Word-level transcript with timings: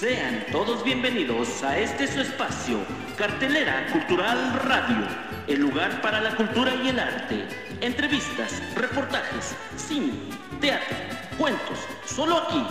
Sean 0.00 0.44
todos 0.50 0.82
bienvenidos 0.82 1.62
a 1.62 1.78
este 1.78 2.08
su 2.08 2.20
espacio, 2.20 2.78
Cartelera 3.16 3.86
Cultural 3.92 4.60
Radio, 4.64 5.06
el 5.46 5.60
lugar 5.60 6.02
para 6.02 6.20
la 6.20 6.34
cultura 6.34 6.74
y 6.82 6.88
el 6.88 6.98
arte. 6.98 7.46
Entrevistas, 7.80 8.60
reportajes, 8.74 9.54
cine, 9.76 10.14
teatro, 10.60 10.96
cuentos, 11.38 11.78
solo 12.06 12.38
aquí. 12.38 12.66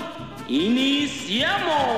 ¡Iniciamos! 0.50 1.94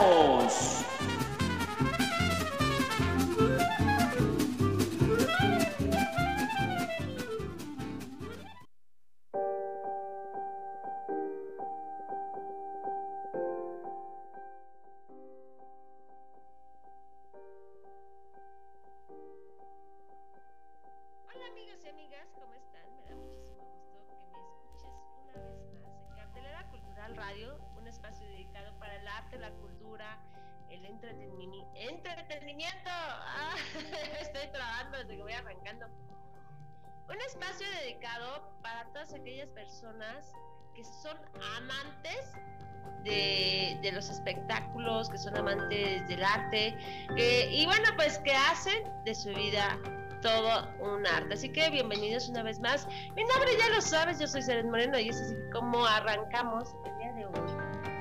Espectáculos, 44.25 45.09
que 45.09 45.17
son 45.17 45.37
amantes 45.37 46.07
del 46.07 46.23
arte, 46.23 46.75
que- 47.15 47.47
y 47.51 47.65
bueno, 47.65 47.85
pues 47.95 48.17
que 48.19 48.33
hacen 48.33 48.83
de 49.03 49.13
su 49.13 49.29
vida 49.29 49.77
todo 50.21 50.67
un 50.79 51.05
arte. 51.05 51.35
Así 51.35 51.49
que 51.49 51.69
bienvenidos 51.69 52.29
una 52.29 52.41
vez 52.41 52.59
más. 52.59 52.87
Mi 53.15 53.23
nombre 53.23 53.51
ya 53.59 53.69
lo 53.69 53.81
sabes, 53.81 54.19
yo 54.19 54.25
soy 54.25 54.41
Seren 54.41 54.71
Moreno 54.71 54.97
y 54.97 55.09
es 55.09 55.21
así 55.21 55.35
como 55.53 55.85
arrancamos 55.85 56.75
el 56.85 56.97
día 56.97 57.13
de 57.13 57.25
hoy. 57.27 57.33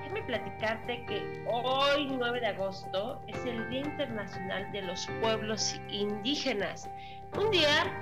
Déjame 0.02 0.22
platicarte 0.22 1.04
que 1.04 1.44
hoy, 1.46 2.06
9 2.06 2.40
de 2.40 2.46
agosto, 2.46 3.20
es 3.26 3.44
el 3.44 3.68
Día 3.68 3.80
Internacional 3.80 4.72
de 4.72 4.82
los 4.82 5.06
Pueblos 5.20 5.78
Indígenas. 5.90 6.88
Un 7.36 7.50
día 7.50 7.92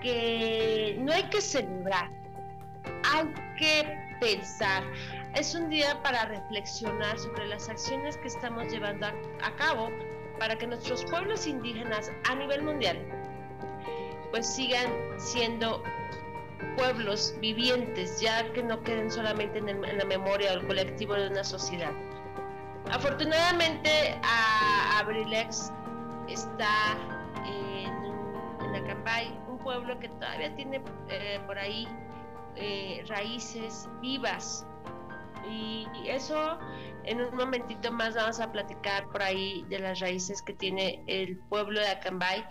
que 0.00 0.96
no 1.00 1.12
hay 1.12 1.24
que 1.24 1.42
celebrar, 1.42 2.08
hay 3.12 3.34
que 3.58 4.06
pensar. 4.20 4.82
Es 5.36 5.54
un 5.54 5.68
día 5.68 6.02
para 6.02 6.24
reflexionar 6.24 7.18
sobre 7.18 7.46
las 7.46 7.68
acciones 7.68 8.16
que 8.16 8.28
estamos 8.28 8.72
llevando 8.72 9.06
a, 9.06 9.54
cabo 9.56 9.90
para 10.38 10.56
que 10.56 10.66
nuestros 10.66 11.04
pueblos 11.04 11.46
indígenas 11.46 12.10
a 12.26 12.34
nivel 12.34 12.62
mundial 12.62 12.98
pues 14.30 14.46
sigan 14.46 14.90
siendo 15.18 15.82
pueblos 16.78 17.34
vivientes, 17.40 18.18
ya 18.18 18.50
que 18.54 18.62
no 18.62 18.82
queden 18.82 19.10
solamente 19.10 19.58
en, 19.58 19.68
el- 19.68 19.84
en 19.84 19.98
la 19.98 20.06
memoria 20.06 20.52
o 20.52 20.54
el 20.54 20.66
colectivo 20.66 21.12
de 21.12 21.28
una 21.28 21.44
sociedad. 21.44 21.92
Afortunadamente, 22.90 24.18
a 24.22 24.98
Abrilex 25.00 25.70
está 26.28 26.96
en, 27.44 28.64
en 28.64 28.84
Acambay, 28.84 29.38
un 29.48 29.58
pueblo 29.58 29.98
que 29.98 30.08
todavía 30.08 30.54
tiene 30.56 30.80
eh, 31.10 31.40
por 31.46 31.58
ahí 31.58 31.86
eh, 32.56 33.04
raíces 33.08 33.86
vivas. 34.00 34.66
Y, 35.50 35.86
eso 36.06 36.58
en 37.04 37.20
un 37.20 37.36
momentito 37.36 37.90
más 37.92 38.14
vamos 38.14 38.38
a 38.40 38.50
platicar 38.50 39.08
por 39.10 39.22
ahí 39.22 39.64
de 39.68 39.80
las 39.80 40.00
raíces 40.00 40.40
que 40.40 40.54
tiene 40.54 41.02
el 41.06 41.36
pueblo 41.48 41.80
de 41.80 41.88
Acambay. 41.88 42.44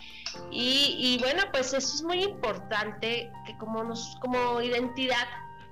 Y, 0.52 0.96
y 1.00 1.18
bueno, 1.20 1.44
pues 1.52 1.74
eso 1.74 1.96
es 1.96 2.04
muy 2.04 2.24
importante 2.24 3.32
que 3.46 3.58
como, 3.58 3.84
nos, 3.84 4.18
como 4.22 4.62
identidad, 4.62 5.28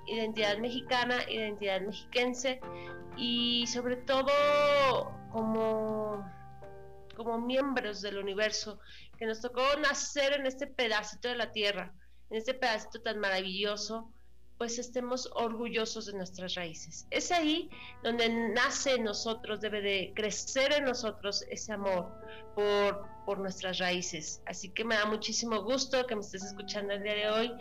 identidad 0.07 0.57
mexicana, 0.57 1.17
identidad 1.29 1.81
mexiquense 1.81 2.59
y 3.17 3.66
sobre 3.67 3.97
todo 3.97 4.31
como, 5.31 6.25
como 7.16 7.39
miembros 7.39 8.01
del 8.01 8.17
universo, 8.17 8.79
que 9.17 9.25
nos 9.25 9.41
tocó 9.41 9.62
nacer 9.81 10.33
en 10.33 10.45
este 10.45 10.67
pedacito 10.67 11.28
de 11.29 11.35
la 11.35 11.51
tierra, 11.51 11.94
en 12.29 12.38
este 12.38 12.53
pedacito 12.53 13.01
tan 13.01 13.19
maravilloso, 13.19 14.12
pues 14.57 14.79
estemos 14.79 15.29
orgullosos 15.35 16.05
de 16.05 16.13
nuestras 16.13 16.55
raíces. 16.55 17.07
Es 17.11 17.31
ahí 17.31 17.69
donde 18.03 18.29
nace 18.29 18.95
en 18.95 19.03
nosotros, 19.03 19.59
debe 19.61 19.81
de 19.81 20.13
crecer 20.15 20.73
en 20.73 20.85
nosotros 20.85 21.45
ese 21.49 21.73
amor 21.73 22.11
por, 22.55 23.05
por 23.25 23.39
nuestras 23.39 23.79
raíces. 23.79 24.41
Así 24.45 24.69
que 24.69 24.85
me 24.85 24.95
da 24.95 25.05
muchísimo 25.05 25.63
gusto 25.63 26.05
que 26.05 26.15
me 26.15 26.21
estés 26.21 26.43
escuchando 26.43 26.93
el 26.93 27.03
día 27.03 27.15
de 27.15 27.29
hoy. 27.29 27.51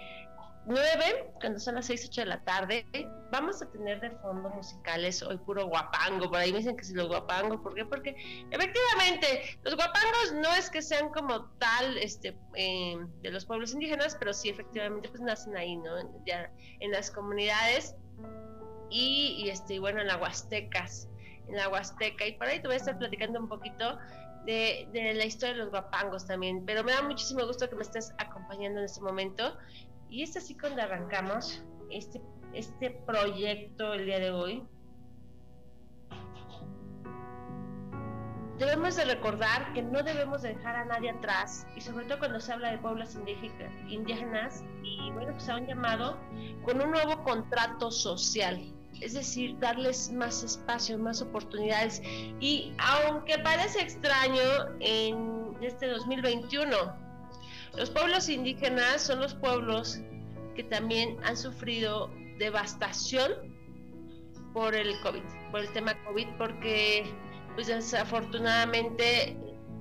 9, 0.64 1.32
cuando 1.40 1.58
son 1.58 1.74
las 1.74 1.86
6, 1.86 2.06
8 2.10 2.20
de 2.20 2.26
la 2.26 2.44
tarde, 2.44 2.86
vamos 3.32 3.60
a 3.62 3.70
tener 3.70 4.00
de 4.00 4.10
fondo 4.10 4.48
musicales 4.50 5.22
hoy 5.22 5.36
puro 5.38 5.66
guapango. 5.66 6.30
Por 6.30 6.38
ahí 6.38 6.52
me 6.52 6.58
dicen 6.58 6.76
que 6.76 6.84
si 6.84 6.94
los 6.94 7.08
guapango, 7.08 7.60
¿por 7.62 7.74
qué? 7.74 7.84
Porque 7.84 8.14
efectivamente 8.50 9.58
los 9.64 9.74
guapangos 9.74 10.34
no 10.34 10.54
es 10.54 10.70
que 10.70 10.80
sean 10.80 11.08
como 11.10 11.46
tal 11.58 11.98
este, 11.98 12.38
eh, 12.54 12.96
de 13.22 13.30
los 13.30 13.44
pueblos 13.44 13.72
indígenas, 13.72 14.16
pero 14.18 14.32
sí 14.32 14.50
efectivamente 14.50 15.08
pues 15.08 15.20
nacen 15.20 15.56
ahí, 15.56 15.76
¿no? 15.76 16.24
Ya 16.26 16.52
en 16.78 16.92
las 16.92 17.10
comunidades 17.10 17.96
y, 18.88 19.42
y, 19.44 19.48
este, 19.48 19.80
bueno, 19.80 20.00
en 20.00 20.06
la 20.06 20.18
Huastecas, 20.18 21.08
en 21.48 21.56
la 21.56 21.68
Huasteca. 21.68 22.26
Y 22.26 22.32
por 22.32 22.46
ahí 22.46 22.60
te 22.60 22.68
voy 22.68 22.74
a 22.74 22.78
estar 22.78 22.98
platicando 22.98 23.40
un 23.40 23.48
poquito 23.48 23.98
de, 24.44 24.88
de 24.92 25.14
la 25.14 25.24
historia 25.24 25.54
de 25.54 25.60
los 25.60 25.70
guapangos 25.70 26.26
también. 26.26 26.64
Pero 26.66 26.84
me 26.84 26.92
da 26.92 27.02
muchísimo 27.02 27.44
gusto 27.46 27.68
que 27.68 27.74
me 27.74 27.82
estés 27.82 28.12
acompañando 28.18 28.78
en 28.78 28.84
este 28.84 29.00
momento. 29.00 29.56
Y 30.12 30.22
es 30.22 30.36
así 30.36 30.54
cuando 30.54 30.82
arrancamos 30.82 31.64
este, 31.88 32.20
este 32.52 32.90
proyecto 32.90 33.94
el 33.94 34.04
día 34.04 34.18
de 34.18 34.30
hoy. 34.30 34.62
Debemos 38.58 38.94
de 38.96 39.06
recordar 39.06 39.72
que 39.72 39.80
no 39.80 40.02
debemos 40.02 40.42
de 40.42 40.50
dejar 40.50 40.76
a 40.76 40.84
nadie 40.84 41.08
atrás 41.08 41.66
y 41.74 41.80
sobre 41.80 42.04
todo 42.04 42.18
cuando 42.18 42.40
se 42.40 42.52
habla 42.52 42.72
de 42.72 42.78
pueblos 42.78 43.16
indígenas 43.88 44.62
y 44.82 45.10
bueno, 45.12 45.32
pues 45.32 45.48
a 45.48 45.56
un 45.56 45.66
llamado 45.66 46.18
con 46.62 46.82
un 46.82 46.90
nuevo 46.90 47.24
contrato 47.24 47.90
social, 47.90 48.60
es 49.00 49.14
decir, 49.14 49.58
darles 49.60 50.12
más 50.12 50.44
espacio, 50.44 50.98
más 50.98 51.22
oportunidades 51.22 52.02
y 52.38 52.74
aunque 52.76 53.38
parece 53.38 53.80
extraño 53.80 54.42
en 54.78 55.56
este 55.62 55.86
2021, 55.88 57.01
los 57.76 57.90
pueblos 57.90 58.28
indígenas 58.28 59.02
son 59.02 59.20
los 59.20 59.34
pueblos 59.34 60.00
que 60.54 60.64
también 60.64 61.16
han 61.24 61.36
sufrido 61.36 62.10
devastación 62.38 63.32
por 64.52 64.74
el 64.74 65.00
COVID, 65.00 65.22
por 65.50 65.60
el 65.60 65.72
tema 65.72 65.94
COVID, 66.04 66.28
porque 66.36 67.04
pues 67.54 67.68
desafortunadamente 67.68 69.36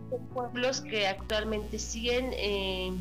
son 0.09 0.27
pueblos 0.29 0.81
que 0.81 1.07
actualmente 1.07 1.79
siguen 1.79 2.31
eh, 2.33 2.91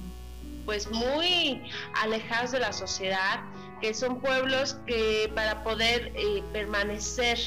pues 0.64 0.90
muy 0.90 1.62
alejados 1.94 2.52
de 2.52 2.60
la 2.60 2.72
sociedad, 2.72 3.40
que 3.81 3.94
son 3.94 4.20
pueblos 4.20 4.75
que 4.87 5.31
para 5.34 5.62
poder 5.62 6.12
eh, 6.16 6.42
permanecer 6.52 7.38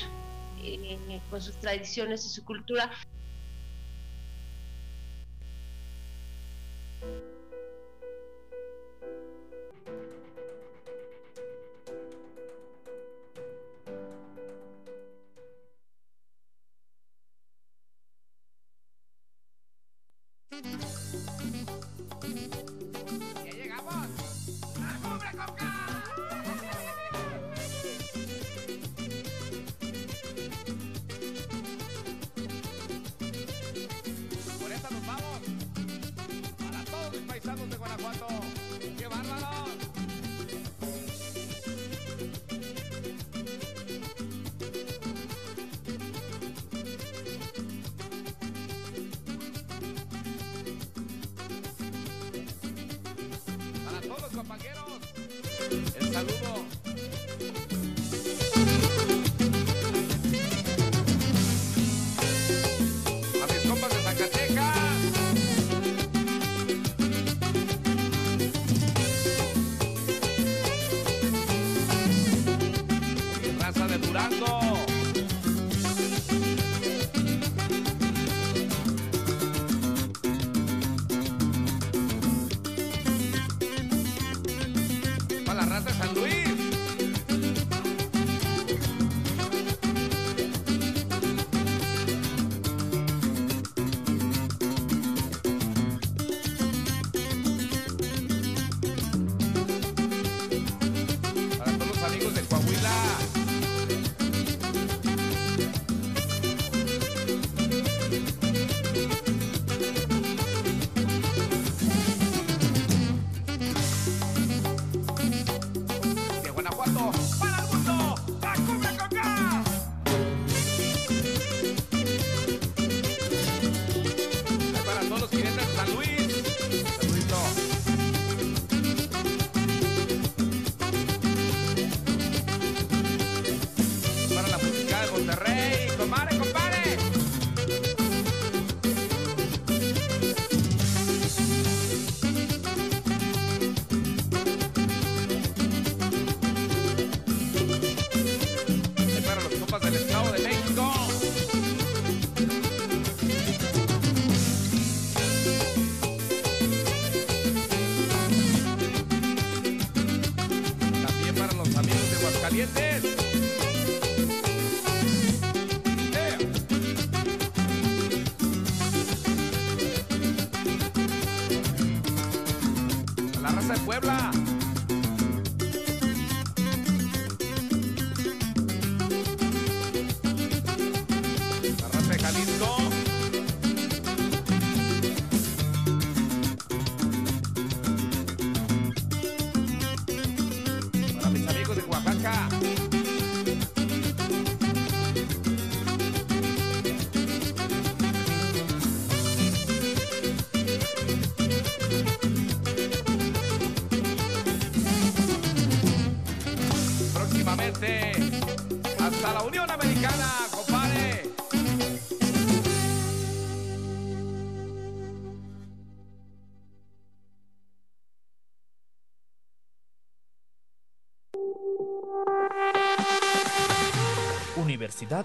eh, 0.62 1.20
con 1.30 1.42
sus 1.42 1.56
tradiciones 1.58 2.26
y 2.26 2.30
su 2.30 2.44
cultura 2.46 2.90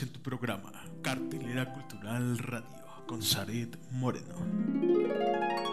En 0.00 0.08
tu 0.08 0.20
programa 0.22 0.72
Cartelera 1.02 1.70
Cultural 1.70 2.38
Radio 2.38 3.04
con 3.06 3.20
Saret 3.22 3.76
Moreno. 3.90 5.71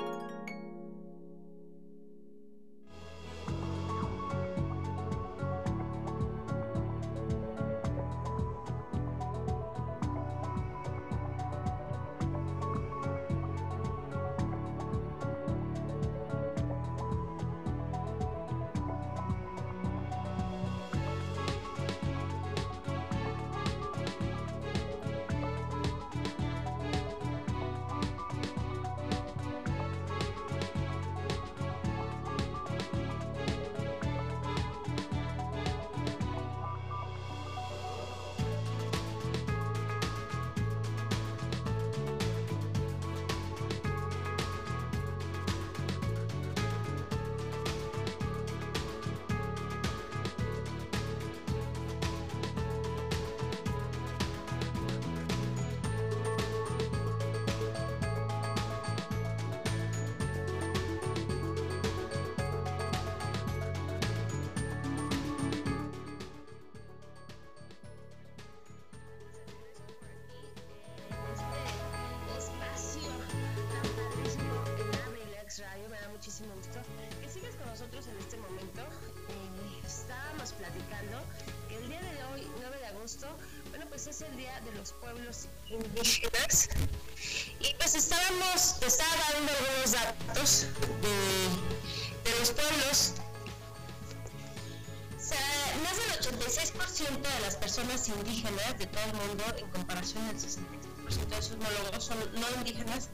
Indígenas 98.07 98.77
de 98.77 98.85
todo 98.85 99.03
el 99.03 99.27
mundo, 99.27 99.43
en 99.57 99.69
comparación 99.71 100.23
al 100.27 100.35
63% 100.35 101.27
de 101.27 101.41
sus 101.41 101.55
homólogos 101.55 102.03
son 102.03 102.17
no 102.39 102.47
indígenas, 102.57 103.09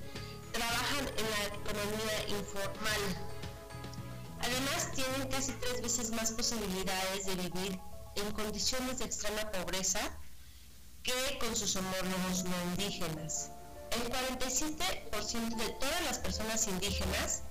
trabajan 0.52 1.08
en 1.08 1.30
la 1.32 1.46
economía 1.56 2.40
informal. 2.40 3.02
Además, 4.40 4.92
tienen 4.94 5.28
casi 5.30 5.54
tres 5.54 5.82
veces 5.82 6.12
más 6.12 6.32
posibilidades 6.32 7.26
de 7.26 7.36
vivir 7.36 7.80
en 8.16 8.32
condiciones 8.32 9.00
de 9.00 9.06
extrema 9.06 9.52
pobreza 9.52 10.00
que 11.04 11.38
con 11.40 11.56
sus 11.56 11.76
homólogos 11.76 12.44
no 12.44 12.56
indígenas. 12.72 13.50
El 13.92 14.12
47% 14.12 15.56
de 15.56 15.70
todas 15.70 16.02
las 16.06 16.20
personas 16.20 16.68
indígenas 16.68 17.44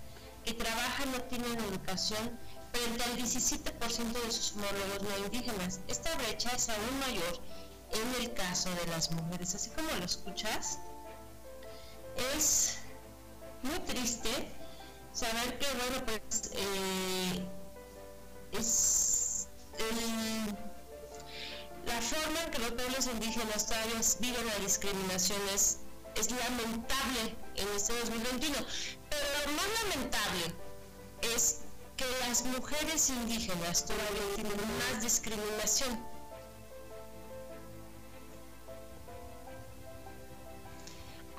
que 0.44 0.54
trabajan 0.54 1.12
no 1.12 1.22
tienen 1.22 1.58
educación 1.58 2.38
frente 2.74 3.04
al 3.04 3.16
17% 3.16 4.24
de 4.24 4.32
sus 4.32 4.52
homólogos 4.52 5.02
no 5.02 5.24
indígenas. 5.26 5.80
Esta 5.88 6.14
brecha 6.16 6.50
es 6.50 6.68
aún 6.68 6.98
mayor 7.00 7.40
en 7.92 8.22
el 8.22 8.34
caso 8.34 8.68
de 8.74 8.86
las 8.88 9.10
mujeres, 9.12 9.54
así 9.54 9.70
como 9.70 9.88
lo 9.92 10.04
escuchas. 10.04 10.78
Es 12.36 12.78
muy 13.62 13.78
triste 13.80 14.30
saber 15.12 15.58
que, 15.58 15.66
bueno, 15.66 16.04
pues 16.04 16.50
eh, 16.54 17.46
es 18.52 19.48
la 21.86 22.00
forma 22.00 22.42
en 22.42 22.50
que 22.50 22.58
los 22.58 22.72
pueblos 22.72 23.06
indígenas 23.06 23.66
todavía 23.66 24.00
viven 24.20 24.46
la 24.46 24.56
discriminación 24.56 25.40
es, 25.54 25.78
es 26.16 26.30
lamentable 26.30 27.36
en 27.56 27.68
este 27.76 27.92
2021. 28.00 28.56
Pero 29.10 29.46
lo 29.46 29.52
más 29.52 29.66
lamentable 29.82 30.54
es 31.22 31.63
que 31.96 32.04
las 32.20 32.44
mujeres 32.44 33.10
indígenas 33.10 33.84
todavía 33.86 34.34
tienen 34.36 34.60
más 34.78 35.02
discriminación. 35.02 35.98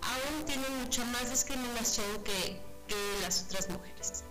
Aún 0.01 0.45
tienen 0.45 0.77
mucha 0.81 1.05
más 1.05 1.29
discriminación 1.29 2.23
que, 2.23 2.61
que 2.87 2.95
las 3.21 3.43
otras 3.43 3.69
mujeres. 3.69 4.24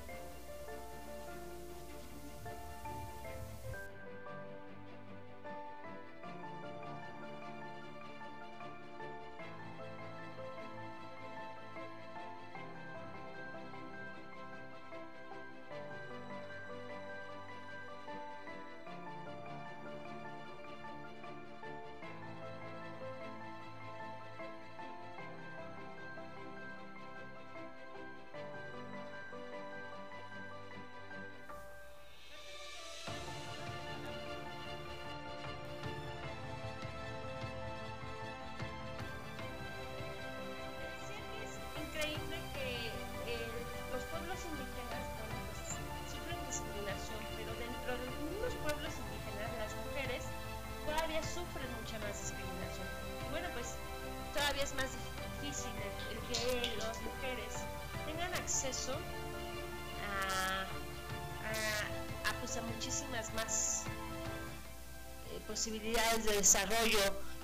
Posibilidades 65.65 66.27
de 66.27 66.37
desarrollo 66.37 66.99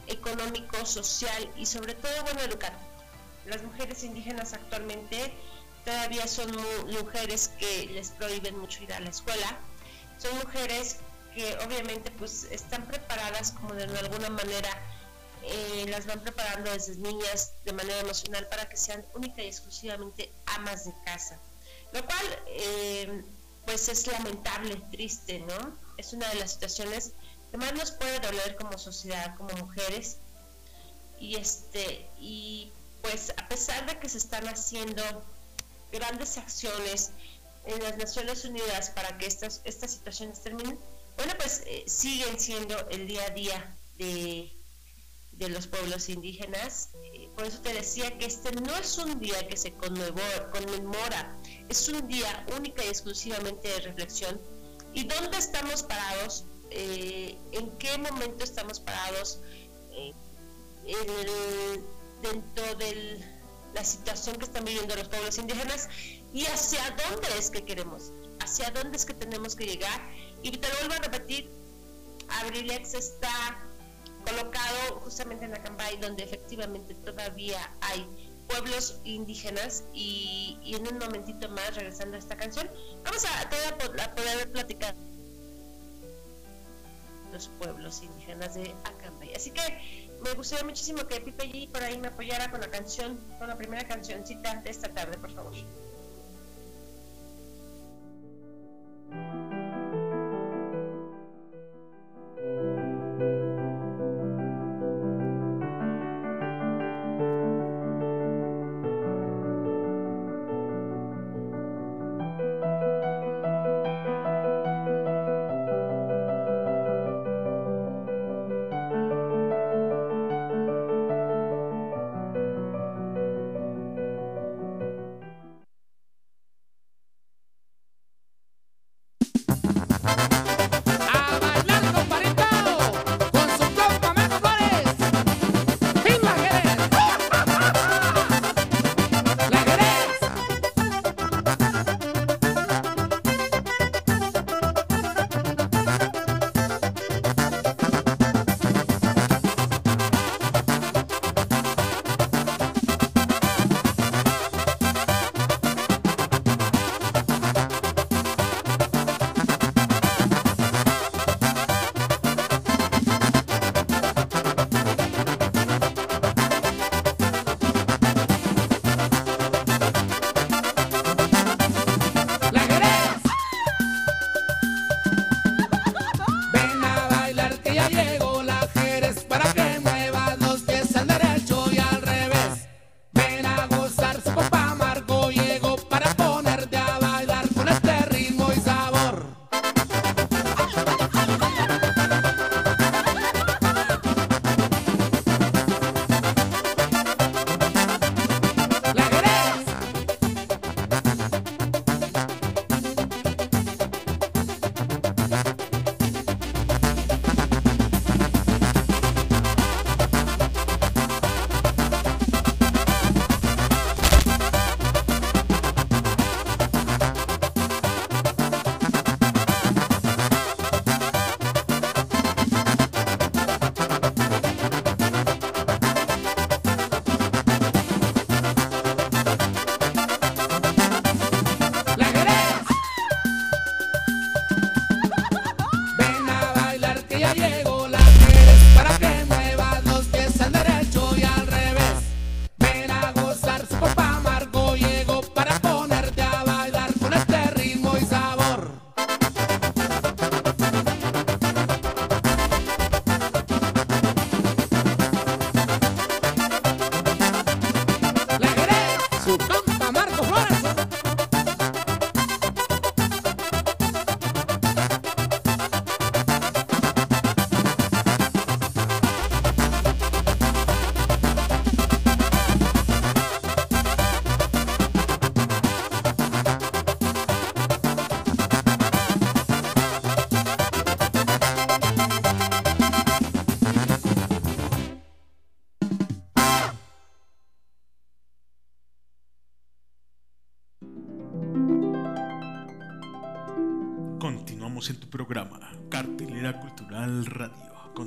económico, 0.07 0.85
social 0.85 1.51
y 1.57 1.65
sobre 1.65 1.95
todo, 1.95 2.23
bueno, 2.23 2.41
educativo. 2.41 2.79
Las 3.47 3.63
mujeres 3.63 4.05
indígenas 4.05 4.53
actualmente 4.53 5.33
todavía 5.87 6.27
son 6.27 6.55
mujeres 7.01 7.49
que 7.59 7.87
les 7.87 8.11
prohíben 8.11 8.59
mucho 8.59 8.83
ir 8.83 8.93
a 8.93 9.01
la 9.01 9.09
escuela. 9.09 9.59
Son 10.19 10.37
mujeres 10.37 10.97
que 11.35 11.57
obviamente 11.65 12.11
pues 12.11 12.45
están 12.51 12.87
preparadas 12.87 13.53
como 13.53 13.73
de 13.73 13.85
alguna 13.85 14.29
manera 14.29 14.69
eh, 15.43 15.87
las 15.89 16.05
van 16.05 16.21
preparando 16.21 16.71
desde 16.71 16.97
niñas 16.97 17.55
de 17.65 17.73
manera 17.73 18.01
emocional 18.01 18.47
para 18.49 18.69
que 18.69 18.77
sean 18.77 19.03
única 19.15 19.43
y 19.43 19.47
exclusivamente 19.47 20.31
amas 20.45 20.85
de 20.85 20.93
casa. 21.07 21.41
Lo 21.95 22.05
cual 22.05 22.43
eh, 22.49 23.25
pues 23.65 23.89
es 23.89 24.07
lamentable, 24.09 24.77
triste, 24.91 25.39
¿no? 25.39 25.75
Es 25.97 26.13
una 26.13 26.29
de 26.29 26.35
las 26.35 26.53
situaciones 26.53 27.15
más 27.59 27.73
nos 27.75 27.91
puede 27.93 28.21
doler 28.21 28.57
como 28.57 28.79
sociedad, 28.79 29.35
como 29.37 29.55
mujeres. 29.57 30.19
Y 31.19 31.37
este, 31.37 32.09
y 32.19 32.73
pues 33.03 33.33
a 33.37 33.49
pesar 33.49 33.87
de 33.87 33.99
que 33.99 34.09
se 34.09 34.19
están 34.19 34.47
haciendo 34.49 35.03
grandes 35.93 36.39
acciones 36.39 37.11
en 37.65 37.83
las 37.83 37.97
Naciones 37.99 38.45
Unidas 38.45 38.91
para 38.91 39.19
que 39.19 39.27
estas, 39.27 39.61
estas 39.65 39.93
situaciones 39.93 40.43
terminen, 40.43 40.79
bueno, 41.17 41.33
pues 41.39 41.63
eh, 41.67 41.85
siguen 41.87 42.39
siendo 42.39 42.89
el 42.89 43.07
día 43.07 43.27
a 43.27 43.31
día 43.31 43.77
de, 43.99 44.51
de 45.33 45.49
los 45.49 45.67
pueblos 45.67 46.09
indígenas. 46.09 46.91
Eh, 47.13 47.29
por 47.35 47.47
eso 47.47 47.61
te 47.61 47.75
decía 47.75 48.17
que 48.19 48.27
este 48.27 48.53
no 48.53 48.75
es 48.77 48.97
un 48.99 49.19
día 49.21 49.47
que 49.49 49.57
se 49.57 49.73
conmemora, 49.73 51.39
es 51.69 51.89
un 51.89 52.07
día 52.09 52.47
única 52.57 52.85
y 52.85 52.89
exclusivamente 52.89 53.69
de 53.69 53.81
reflexión. 53.81 54.41
¿Y 54.93 55.05
dónde 55.05 55.39
estamos 55.39 55.83
parados? 55.83 56.45
Eh, 56.71 57.37
en 57.53 57.71
qué 57.79 57.99
momento 57.99 58.45
estamos 58.45 58.81
parados, 58.81 59.41
eh, 59.93 60.13
dentro 62.23 62.75
de 62.77 63.25
la 63.75 63.85
situación 63.85 64.37
que 64.37 64.45
están 64.45 64.65
viviendo 64.65 64.95
los 64.97 65.09
pueblos 65.09 65.39
indígenas 65.39 65.89
y 66.33 66.47
hacia 66.47 66.83
dónde 66.91 67.29
es 67.39 67.51
que 67.51 67.65
queremos 67.65 68.13
hacia 68.41 68.71
dónde 68.71 68.97
es 68.97 69.07
que 69.07 69.15
tenemos 69.15 69.55
que 69.55 69.67
llegar. 69.67 70.01
Y 70.43 70.51
te 70.51 70.69
lo 70.69 70.75
vuelvo 70.79 70.95
a 70.95 70.99
repetir, 70.99 71.51
Abrilex 72.29 72.95
está 72.95 73.65
colocado 74.27 75.01
justamente 75.01 75.45
en 75.45 75.53
la 75.53 75.63
Cambay, 75.63 75.99
donde 75.99 76.25
efectivamente 76.25 76.95
todavía 76.95 77.73
hay 77.81 78.07
pueblos 78.49 79.01
indígenas 79.05 79.85
y, 79.95 80.59
en 80.65 80.87
un 80.87 80.99
momentito 80.99 81.49
más, 81.51 81.75
regresando 81.75 82.17
a 82.17 82.19
esta 82.19 82.37
canción, 82.37 82.69
vamos 83.05 83.25
a, 83.25 83.41
a 83.43 84.15
poder 84.15 84.53
platicar 84.53 84.95
los 87.41 87.49
pueblos 87.49 88.03
indígenas 88.03 88.55
de 88.55 88.75
Acambay. 88.85 89.33
Así 89.35 89.51
que 89.51 89.63
me 90.23 90.35
gustaría 90.35 90.63
muchísimo 90.63 91.07
que 91.07 91.23
Pipe 91.23 91.45
G 91.51 91.73
por 91.73 91.83
ahí 91.83 91.99
me 91.99 92.09
apoyara 92.09 92.51
con 92.51 92.61
la 92.61 92.71
canción, 92.71 93.19
con 93.39 93.49
la 93.49 93.57
primera 93.57 93.85
cancioncita 93.85 94.57
de 94.57 94.69
esta 94.69 94.89
tarde, 94.93 95.17
por 95.17 95.33
favor. 95.33 95.55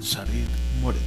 Sharif 0.03 0.49
Moreno. 0.81 1.01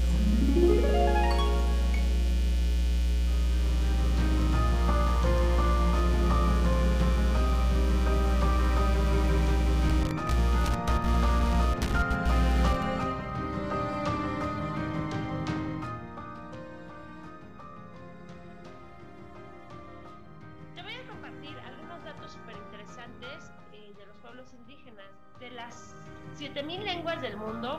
Te 20.75 20.83
voy 20.83 20.95
a 20.95 21.07
compartir 21.07 21.59
algunos 21.59 22.03
datos 22.03 22.33
super 22.33 22.57
interesantes 22.57 23.51
eh, 23.75 23.93
de 23.99 24.07
los 24.07 24.17
pueblos 24.23 24.47
indígenas 24.55 25.05
de 25.39 25.51
las 25.51 25.95
siete 26.35 26.63
mil 26.63 26.83
lenguas 26.83 27.21
del 27.21 27.37
mundo. 27.37 27.79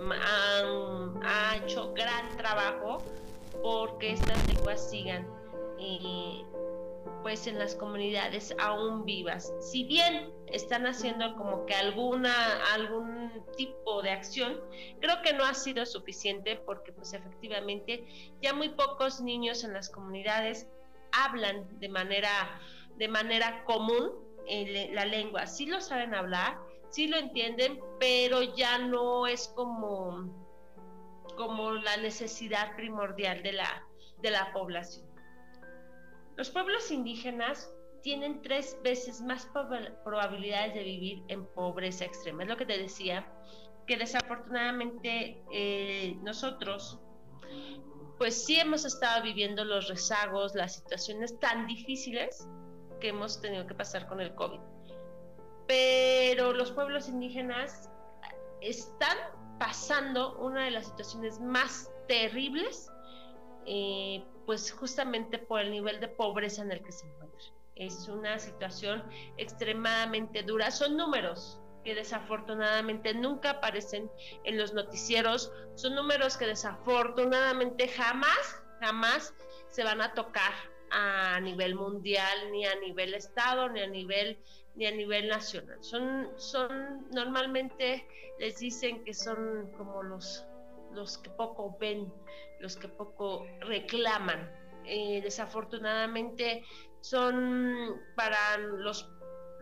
han, 0.00 1.20
ha 1.22 1.56
hecho 1.56 1.92
gran 1.92 2.36
trabajo 2.36 3.02
porque 3.62 4.12
estas 4.12 4.46
lenguas 4.48 4.90
sigan 4.90 5.26
eh, 5.78 6.44
pues 7.22 7.46
en 7.46 7.58
las 7.58 7.74
comunidades 7.74 8.54
aún 8.58 9.04
vivas. 9.04 9.52
Si 9.60 9.84
bien 9.84 10.32
están 10.46 10.86
haciendo 10.86 11.36
como 11.36 11.66
que 11.66 11.74
alguna 11.74 12.32
algún 12.72 13.44
tipo 13.56 14.02
de 14.02 14.10
acción, 14.10 14.60
creo 15.00 15.20
que 15.22 15.32
no 15.32 15.44
ha 15.44 15.54
sido 15.54 15.84
suficiente 15.86 16.56
porque 16.64 16.92
pues 16.92 17.12
efectivamente 17.12 18.06
ya 18.40 18.54
muy 18.54 18.70
pocos 18.70 19.20
niños 19.20 19.64
en 19.64 19.74
las 19.74 19.90
comunidades 19.90 20.66
hablan 21.12 21.78
de 21.78 21.88
manera 21.88 22.60
de 22.96 23.08
manera 23.08 23.64
común 23.64 24.12
la 24.92 25.04
lengua. 25.04 25.46
Sí 25.46 25.66
lo 25.66 25.80
saben 25.80 26.14
hablar, 26.14 26.58
sí 26.90 27.08
lo 27.08 27.16
entienden, 27.16 27.80
pero 27.98 28.42
ya 28.42 28.78
no 28.78 29.26
es 29.26 29.48
como 29.48 30.38
como 31.36 31.72
la 31.72 31.96
necesidad 31.96 32.76
primordial 32.76 33.42
de 33.42 33.52
la 33.52 33.86
de 34.18 34.30
la 34.30 34.52
población. 34.52 35.06
Los 36.36 36.50
pueblos 36.50 36.90
indígenas 36.90 37.72
tienen 38.02 38.42
tres 38.42 38.78
veces 38.82 39.20
más 39.20 39.48
probabilidades 40.04 40.74
de 40.74 40.82
vivir 40.82 41.22
en 41.28 41.46
pobreza 41.46 42.04
extrema. 42.04 42.42
Es 42.42 42.48
lo 42.48 42.56
que 42.56 42.66
te 42.66 42.78
decía, 42.78 43.26
que 43.86 43.96
desafortunadamente 43.96 45.42
eh, 45.52 46.16
nosotros, 46.22 46.98
pues 48.18 48.44
sí 48.44 48.58
hemos 48.58 48.84
estado 48.84 49.22
viviendo 49.22 49.64
los 49.64 49.88
rezagos, 49.88 50.54
las 50.54 50.76
situaciones 50.76 51.38
tan 51.40 51.66
difíciles 51.66 52.46
que 53.00 53.08
hemos 53.08 53.40
tenido 53.40 53.66
que 53.66 53.74
pasar 53.74 54.06
con 54.06 54.20
el 54.20 54.34
COVID. 54.34 54.60
Pero 55.70 56.52
los 56.52 56.72
pueblos 56.72 57.08
indígenas 57.08 57.88
están 58.60 59.16
pasando 59.60 60.36
una 60.40 60.64
de 60.64 60.72
las 60.72 60.86
situaciones 60.86 61.38
más 61.38 61.88
terribles 62.08 62.90
eh, 63.66 64.24
pues 64.46 64.72
justamente 64.72 65.38
por 65.38 65.60
el 65.60 65.70
nivel 65.70 66.00
de 66.00 66.08
pobreza 66.08 66.62
en 66.62 66.72
el 66.72 66.82
que 66.82 66.90
se 66.90 67.06
encuentra. 67.06 67.40
Es 67.76 68.08
una 68.08 68.40
situación 68.40 69.04
extremadamente 69.36 70.42
dura. 70.42 70.72
Son 70.72 70.96
números 70.96 71.60
que 71.84 71.94
desafortunadamente 71.94 73.14
nunca 73.14 73.50
aparecen 73.50 74.10
en 74.42 74.58
los 74.58 74.74
noticieros. 74.74 75.52
Son 75.76 75.94
números 75.94 76.36
que 76.36 76.48
desafortunadamente 76.48 77.86
jamás, 77.86 78.60
jamás 78.80 79.34
se 79.68 79.84
van 79.84 80.00
a 80.00 80.14
tocar 80.14 80.52
a 80.90 81.38
nivel 81.38 81.76
mundial, 81.76 82.50
ni 82.50 82.66
a 82.66 82.74
nivel 82.80 83.14
estado, 83.14 83.68
ni 83.68 83.80
a 83.80 83.86
nivel 83.86 84.36
a 84.86 84.90
nivel 84.92 85.28
nacional. 85.28 85.78
Son, 85.80 86.28
son 86.36 87.06
normalmente 87.12 88.06
les 88.38 88.58
dicen 88.58 89.04
que 89.04 89.14
son 89.14 89.70
como 89.76 90.02
los 90.02 90.46
los 90.92 91.18
que 91.18 91.30
poco 91.30 91.76
ven, 91.78 92.12
los 92.60 92.76
que 92.76 92.88
poco 92.88 93.46
reclaman. 93.60 94.50
Eh, 94.84 95.20
desafortunadamente 95.22 96.64
son 97.00 98.00
para 98.16 98.58
los, 98.58 99.08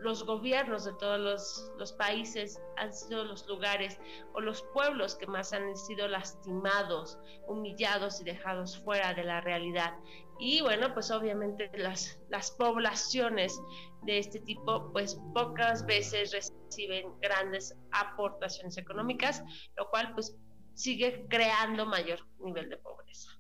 los 0.01 0.25
gobiernos 0.25 0.85
de 0.85 0.93
todos 0.95 1.71
los, 1.77 1.93
países, 1.95 2.61
han 2.77 2.93
sido 2.93 3.25
los 3.25 3.47
lugares 3.47 3.99
o 4.35 4.41
los 4.41 4.63
pueblos 4.75 5.17
que 5.17 5.27
más 5.27 5.53
han 5.53 5.77
sido 5.77 6.09
lastimados, 6.09 7.19
humillados 7.47 8.21
y 8.21 8.25
dejados 8.25 8.79
fuera 8.79 9.15
de 9.15 9.25
la 9.25 9.41
realidad. 9.41 9.95
Y 10.39 10.61
bueno, 10.61 10.95
pues 10.95 11.11
obviamente 11.11 11.71
las, 11.75 12.21
las 12.29 12.53
poblaciones 12.53 13.61
de 14.03 14.19
este 14.19 14.41
tipo, 14.41 14.93
pues 14.93 15.21
pocas 15.35 15.85
veces 15.87 16.33
reciben 16.33 17.19
grandes 17.21 17.77
aportaciones 17.91 18.79
económicas, 18.79 19.43
lo 19.77 19.89
cual 19.91 20.13
pues 20.15 20.37
sigue 20.75 21.27
creando 21.29 21.87
mayor 21.87 22.21
nivel 22.39 22.69
de 22.69 22.77
pobreza. 22.77 23.31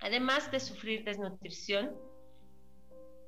Además 0.00 0.50
de 0.50 0.60
sufrir 0.60 1.04
desnutrición, 1.04 1.94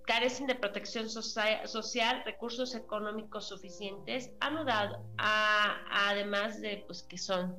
carecen 0.06 0.46
de 0.46 0.54
protección 0.54 1.08
social, 1.10 2.22
recursos 2.24 2.74
económicos 2.74 3.48
suficientes, 3.48 4.30
anudado 4.40 5.04
a, 5.18 6.08
además 6.08 6.60
de 6.60 6.84
pues, 6.86 7.02
que 7.02 7.18
son 7.18 7.56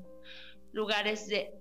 lugares 0.72 1.28
de 1.28 1.54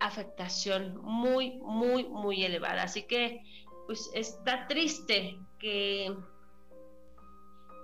afectación 0.00 0.96
muy, 1.02 1.58
muy, 1.60 2.04
muy 2.04 2.44
elevada. 2.44 2.84
Así 2.84 3.02
que 3.02 3.42
pues 3.86 4.10
está 4.14 4.66
triste 4.66 5.38
que 5.58 6.14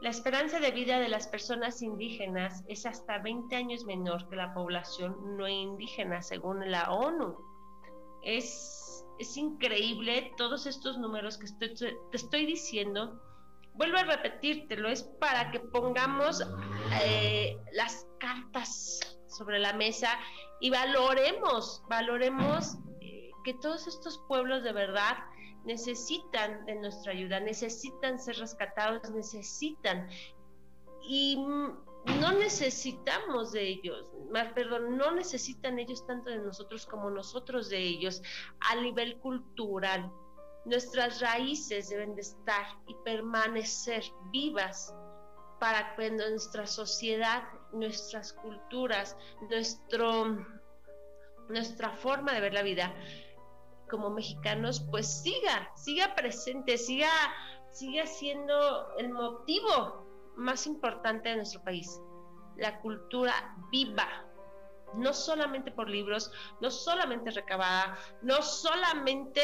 la 0.00 0.08
esperanza 0.08 0.60
de 0.60 0.70
vida 0.70 0.98
de 0.98 1.08
las 1.08 1.28
personas 1.28 1.82
indígenas 1.82 2.64
es 2.68 2.86
hasta 2.86 3.18
20 3.18 3.54
años 3.54 3.84
menor 3.84 4.28
que 4.30 4.36
la 4.36 4.54
población 4.54 5.36
no 5.36 5.46
indígena, 5.46 6.22
según 6.22 6.70
la 6.70 6.90
ONU. 6.90 7.36
Es, 8.22 8.79
es 9.20 9.36
increíble 9.36 10.32
todos 10.38 10.66
estos 10.66 10.98
números 10.98 11.36
que 11.36 11.46
te 11.58 12.16
estoy 12.16 12.46
diciendo. 12.46 13.20
Vuelvo 13.74 13.98
a 13.98 14.04
repetírtelo, 14.04 14.88
es 14.88 15.02
para 15.02 15.50
que 15.50 15.60
pongamos 15.60 16.42
eh, 17.02 17.58
las 17.72 18.06
cartas 18.18 18.98
sobre 19.28 19.58
la 19.58 19.74
mesa 19.74 20.18
y 20.60 20.70
valoremos, 20.70 21.82
valoremos 21.88 22.78
eh, 23.02 23.30
que 23.44 23.52
todos 23.54 23.86
estos 23.86 24.18
pueblos 24.26 24.62
de 24.64 24.72
verdad 24.72 25.18
necesitan 25.64 26.64
de 26.64 26.76
nuestra 26.76 27.12
ayuda, 27.12 27.40
necesitan 27.40 28.18
ser 28.18 28.38
rescatados, 28.38 29.10
necesitan. 29.10 30.08
Y 31.02 31.36
no 31.36 32.32
necesitamos 32.32 33.52
de 33.52 33.68
ellos, 33.68 34.10
más 34.30 34.52
perdón, 34.52 34.96
no 34.96 35.12
necesitan 35.12 35.78
ellos 35.78 36.06
tanto 36.06 36.30
de 36.30 36.38
nosotros 36.38 36.86
como 36.86 37.10
nosotros 37.10 37.68
de 37.68 37.78
ellos 37.78 38.22
a 38.60 38.76
nivel 38.76 39.18
cultural. 39.18 40.10
Nuestras 40.64 41.20
raíces 41.20 41.88
deben 41.88 42.14
de 42.14 42.22
estar 42.22 42.66
y 42.86 42.94
permanecer 43.04 44.02
vivas 44.30 44.94
para 45.58 45.94
que 45.94 46.10
nuestra 46.10 46.66
sociedad, 46.66 47.44
nuestras 47.72 48.32
culturas, 48.32 49.16
nuestro, 49.48 50.46
nuestra 51.48 51.90
forma 51.90 52.32
de 52.32 52.40
ver 52.40 52.54
la 52.54 52.62
vida 52.62 52.94
como 53.90 54.08
mexicanos, 54.10 54.80
pues 54.90 55.22
siga, 55.22 55.70
siga 55.74 56.14
presente, 56.14 56.78
siga, 56.78 57.10
siga 57.72 58.06
siendo 58.06 58.96
el 58.96 59.10
motivo 59.10 60.06
más 60.36 60.66
importante 60.66 61.28
de 61.28 61.36
nuestro 61.36 61.62
país, 61.62 62.00
la 62.60 62.80
cultura 62.80 63.56
viva, 63.70 64.08
no 64.94 65.12
solamente 65.12 65.72
por 65.72 65.88
libros, 65.88 66.32
no 66.60 66.70
solamente 66.70 67.30
recabada, 67.30 67.98
no 68.22 68.42
solamente 68.42 69.42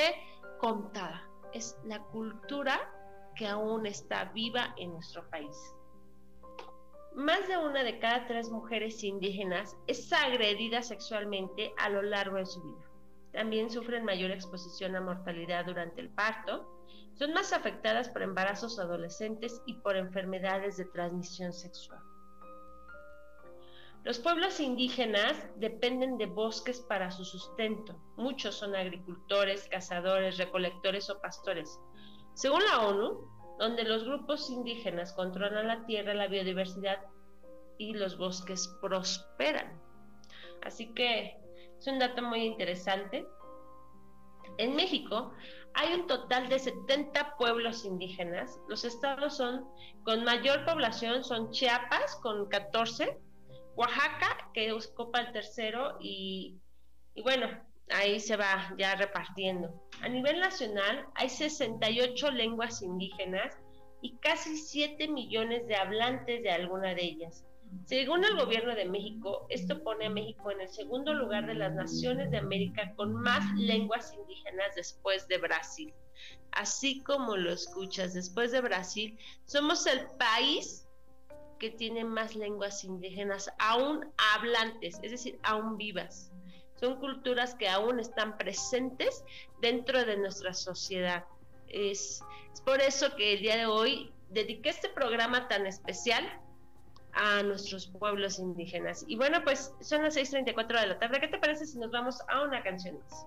contada, 0.59 1.29
es 1.53 1.79
la 1.85 2.01
cultura 2.05 2.93
que 3.35 3.47
aún 3.47 3.87
está 3.87 4.27
viva 4.27 4.75
en 4.77 4.93
nuestro 4.93 5.29
país. 5.31 5.57
Más 7.15 7.49
de 7.49 7.57
una 7.57 7.83
de 7.83 7.99
cada 7.99 8.27
tres 8.27 8.51
mujeres 8.51 9.03
indígenas 9.03 9.77
es 9.87 10.13
agredida 10.13 10.83
sexualmente 10.83 11.73
a 11.79 11.89
lo 11.89 12.03
largo 12.03 12.37
de 12.37 12.47
su 12.47 12.63
vida 12.63 12.87
también 13.37 13.69
sufren 13.69 14.03
mayor 14.03 14.31
exposición 14.31 14.97
a 14.97 15.03
mortalidad 15.03 15.67
durante 15.67 16.01
el 16.01 16.09
parto, 16.09 16.67
son 17.19 17.35
más 17.35 17.53
afectadas 17.53 18.09
por 18.09 18.23
embarazos 18.23 18.79
adolescentes 18.79 19.61
y 19.67 19.75
por 19.75 19.95
enfermedades 19.95 20.79
de 20.79 20.87
transmisión 20.87 21.53
sexual. 21.53 22.01
Los 24.07 24.21
pueblos 24.21 24.61
indígenas 24.61 25.49
dependen 25.57 26.17
de 26.17 26.27
bosques 26.27 26.79
para 26.79 27.11
su 27.11 27.25
sustento. 27.25 28.01
Muchos 28.17 28.55
son 28.55 28.77
agricultores, 28.77 29.67
cazadores, 29.69 30.39
recolectores 30.39 31.11
o 31.11 31.21
pastores. 31.21 31.81
Según 32.35 32.65
la 32.67 32.87
ONU, 32.87 33.29
donde 33.59 33.83
los 33.83 34.05
grupos 34.05 34.49
indígenas 34.49 35.13
controlan 35.13 35.67
la 35.67 35.85
tierra, 35.87 36.15
la 36.15 36.29
biodiversidad 36.29 37.01
y 37.79 37.95
los 37.95 38.17
bosques 38.17 38.73
prosperan. 38.81 39.83
Así 40.63 40.95
que 40.95 41.37
es 41.77 41.87
un 41.89 41.99
dato 41.99 42.23
muy 42.23 42.45
interesante. 42.45 43.27
En 44.59 44.77
México 44.77 45.33
hay 45.75 45.95
un 45.95 46.07
total 46.07 46.49
de 46.49 46.61
70 46.61 47.35
pueblos 47.39 47.85
indígenas. 47.85 48.57
Los 48.69 48.85
estados 48.85 49.43
con 50.05 50.23
mayor 50.23 50.65
población 50.65 51.25
son 51.25 51.51
Chiapas 51.51 52.15
con 52.23 52.49
14, 52.49 53.26
Oaxaca 53.77 54.51
que 54.55 54.73
ocupa 54.73 55.21
el 55.21 55.33
tercero 55.33 55.99
y, 56.01 56.59
y 57.15 57.23
bueno, 57.23 57.47
ahí 57.91 58.19
se 58.21 58.37
va 58.37 58.75
ya 58.79 58.95
repartiendo. 58.97 59.89
A 60.01 60.09
nivel 60.09 60.41
nacional 60.41 61.07
hay 61.15 61.29
68 61.29 62.31
lenguas 62.31 62.83
indígenas 62.83 63.55
y 64.01 64.17
casi 64.17 64.57
7 64.57 65.09
millones 65.09 65.67
de 65.67 65.77
hablantes 65.77 66.43
de 66.43 66.51
alguna 66.51 66.95
de 66.95 67.05
ellas. 67.05 67.45
Según 67.85 68.25
el 68.25 68.37
gobierno 68.37 68.75
de 68.75 68.85
México, 68.85 69.47
esto 69.51 69.83
pone 69.83 70.07
a 70.07 70.11
México 70.11 70.51
en 70.51 70.61
el 70.61 70.69
segundo 70.69 71.13
lugar 71.13 71.47
de 71.47 71.55
las 71.55 71.75
naciones 71.75 72.31
de 72.31 72.39
América 72.39 72.93
con 72.97 73.13
más 73.13 73.45
lenguas 73.57 74.15
indígenas 74.15 74.75
después 74.75 75.27
de 75.29 75.39
Brasil. 75.39 75.93
Así 76.53 77.03
como 77.03 77.37
lo 77.37 77.53
escuchas, 77.53 78.15
después 78.15 78.53
de 78.53 78.61
Brasil, 78.61 79.19
somos 79.45 79.87
el 79.87 80.07
país 80.19 80.86
que 81.59 81.71
tiene 81.71 82.05
más 82.05 82.35
lenguas 82.35 82.85
indígenas 82.85 83.51
aún 83.59 84.13
hablantes, 84.35 84.99
es 85.03 85.11
decir, 85.11 85.39
aún 85.43 85.77
vivas. 85.77 86.31
Son 86.79 86.97
culturas 87.01 87.55
que 87.55 87.69
aún 87.69 88.01
están 88.01 88.37
presentes 88.37 89.25
dentro 89.61 90.05
de 90.05 90.17
nuestra 90.17 90.53
sociedad. 90.53 91.25
Es, 91.69 92.23
es 92.53 92.61
por 92.61 92.81
eso 92.81 93.17
que 93.17 93.35
el 93.35 93.41
día 93.41 93.57
de 93.57 93.67
hoy 93.67 94.13
dediqué 94.31 94.69
este 94.69 94.89
programa 94.89 95.49
tan 95.49 95.67
especial 95.67 96.25
a 97.17 97.43
nuestros 97.43 97.87
pueblos 97.87 98.39
indígenas. 98.39 99.05
Y 99.09 99.17
bueno, 99.17 99.43
pues 99.43 99.73
son 99.81 100.03
las 100.03 100.17
6.34 100.17 100.81
de 100.81 100.87
la 100.87 100.99
tarde. 100.99 101.21
¿Qué 101.21 101.29
te 101.29 101.39
parece 101.39 101.67
si 101.67 101.79
nos 101.79 101.91
vamos 101.91 102.21
a 102.29 102.43
una 102.43 102.63
canción 102.63 102.99
más? 102.99 103.27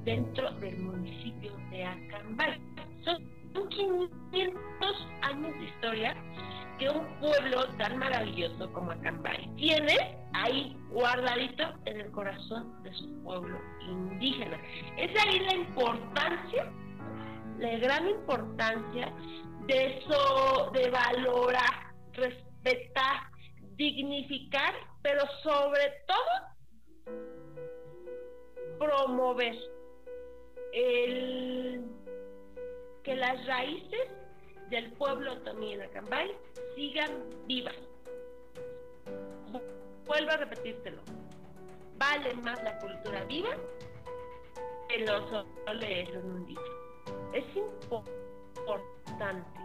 dentro 0.03 0.51
del 0.55 0.79
municipio 0.79 1.51
de 1.69 1.85
Acambay. 1.85 2.59
Son 3.05 3.69
500 3.69 5.07
años 5.21 5.53
de 5.59 5.65
historia 5.65 6.15
que 6.83 6.89
un 6.89 7.19
pueblo 7.19 7.65
tan 7.77 7.97
maravilloso 7.97 8.71
como 8.73 8.91
Acambay 8.91 9.49
tiene 9.55 10.17
ahí 10.33 10.75
guardadito 10.89 11.63
en 11.85 12.01
el 12.01 12.11
corazón 12.11 12.83
de 12.83 12.93
su 12.93 13.23
pueblo 13.23 13.57
indígena. 13.87 14.59
Es 14.97 15.11
ahí 15.23 15.39
la 15.39 15.55
importancia, 15.55 16.71
la 17.57 17.77
gran 17.77 18.09
importancia 18.09 19.13
de 19.67 19.97
eso, 19.97 20.71
de 20.73 20.89
valorar, 20.89 21.93
respetar, 22.13 23.31
dignificar, 23.75 24.73
pero 25.01 25.21
sobre 25.41 25.93
todo 26.07 26.33
promover 28.77 29.55
el 30.73 31.85
que 33.03 33.15
las 33.15 33.45
raíces 33.45 34.22
del 34.73 34.91
pueblo 34.93 35.37
también 35.43 35.83
Acambay 35.83 36.35
sigan 36.75 37.11
vivas. 37.45 37.75
Vuelvo 40.07 40.31
a 40.31 40.37
repetírtelo. 40.37 40.99
Vale 41.97 42.33
más 42.33 42.61
la 42.63 42.79
cultura 42.79 43.23
viva 43.25 43.55
que 44.89 45.05
los 45.05 45.29
soles 45.29 46.09
en 46.09 46.25
un. 46.25 46.57
Es 47.33 47.45
importante 47.55 49.62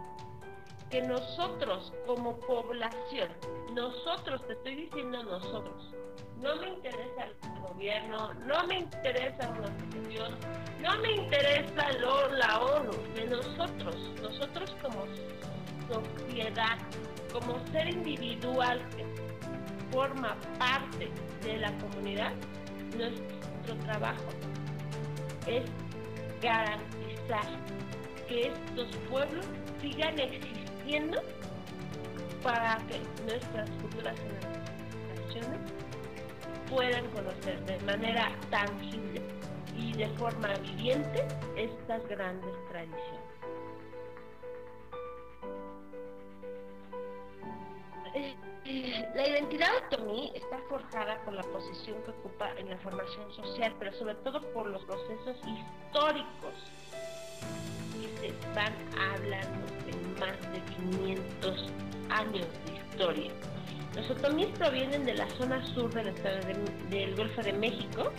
que 0.89 1.01
nosotros 1.03 1.93
como 2.07 2.37
población, 2.39 3.29
nosotros, 3.73 4.45
te 4.47 4.53
estoy 4.53 4.75
diciendo 4.75 5.23
nosotros, 5.23 5.93
no 6.41 6.55
me 6.55 6.69
interesa 6.69 7.25
el 7.25 7.61
gobierno, 7.61 8.33
no 8.45 8.65
me 8.67 8.79
interesa 8.79 9.49
una 9.49 9.67
institución, 9.67 10.35
no 10.81 10.97
me 10.99 11.11
interesa 11.11 11.91
la 12.37 12.59
ONU, 12.59 12.91
de 13.13 13.25
nosotros, 13.27 13.95
nosotros 14.21 14.75
como 14.81 15.05
sociedad, 15.87 16.77
como 17.33 17.59
ser 17.71 17.89
individual 17.89 18.81
que 18.95 19.05
forma 19.91 20.35
parte 20.57 21.09
de 21.43 21.57
la 21.57 21.71
comunidad, 21.77 22.33
nuestro 22.97 23.75
trabajo 23.85 24.29
es 25.45 25.63
garantizar 26.41 27.45
que 28.27 28.47
estos 28.47 28.95
pueblos 29.09 29.45
sigan 29.81 30.19
existiendo 30.19 30.68
para 32.41 32.77
que 32.87 32.99
nuestras 33.23 33.69
futuras 33.81 34.17
generaciones 34.17 35.59
puedan 36.67 37.05
conocer 37.11 37.63
de 37.65 37.77
manera 37.85 38.35
tangible 38.49 39.21
y 39.77 39.93
de 39.93 40.07
forma 40.17 40.47
viviente 40.55 41.27
estas 41.55 42.07
grandes 42.07 42.55
tradiciones. 42.69 43.19
Eh, 48.15 49.05
la 49.13 49.27
identidad 49.27 49.69
otomí 49.85 50.31
está 50.33 50.57
forjada 50.69 51.23
por 51.23 51.35
la 51.35 51.43
posición 51.43 52.01
que 52.01 52.11
ocupa 52.11 52.49
en 52.57 52.67
la 52.67 52.77
formación 52.79 53.31
social, 53.33 53.75
pero 53.77 53.93
sobre 53.93 54.15
todo 54.15 54.41
por 54.53 54.65
los 54.65 54.83
procesos 54.85 55.37
históricos 55.37 56.55
se 58.19 58.31
van 58.55 58.73
hablando 59.13 59.65
de 59.85 60.19
más 60.19 60.37
de 60.51 60.61
500 60.75 61.71
años 62.09 62.47
de 62.65 62.73
historia. 62.73 63.31
Los 63.95 64.09
otomíes 64.11 64.49
provienen 64.57 65.05
de 65.05 65.15
la 65.15 65.27
zona 65.37 65.65
sur 65.73 65.91
del, 65.93 66.13
del 66.89 67.15
Golfo 67.15 67.41
de 67.41 67.53
México, 67.53 68.11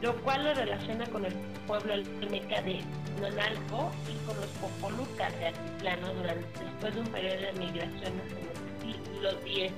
lo 0.00 0.14
cual 0.22 0.44
lo 0.44 0.54
relaciona 0.54 1.06
con 1.06 1.24
el 1.24 1.32
pueblo 1.66 1.94
almeca 1.94 2.62
de 2.62 2.80
Nonalco 3.20 3.90
y 4.08 4.26
con 4.26 4.36
los 4.36 4.46
Popolucas 4.60 5.38
de 5.38 5.46
Altiplano 5.46 6.14
durante, 6.14 6.64
después 6.64 6.94
de 6.94 7.00
un 7.00 7.06
periodo 7.08 7.40
de 7.40 7.52
migraciones 7.52 8.32
en 8.32 8.92
el 8.92 8.94
siglo 8.94 9.30
X. 9.46 9.72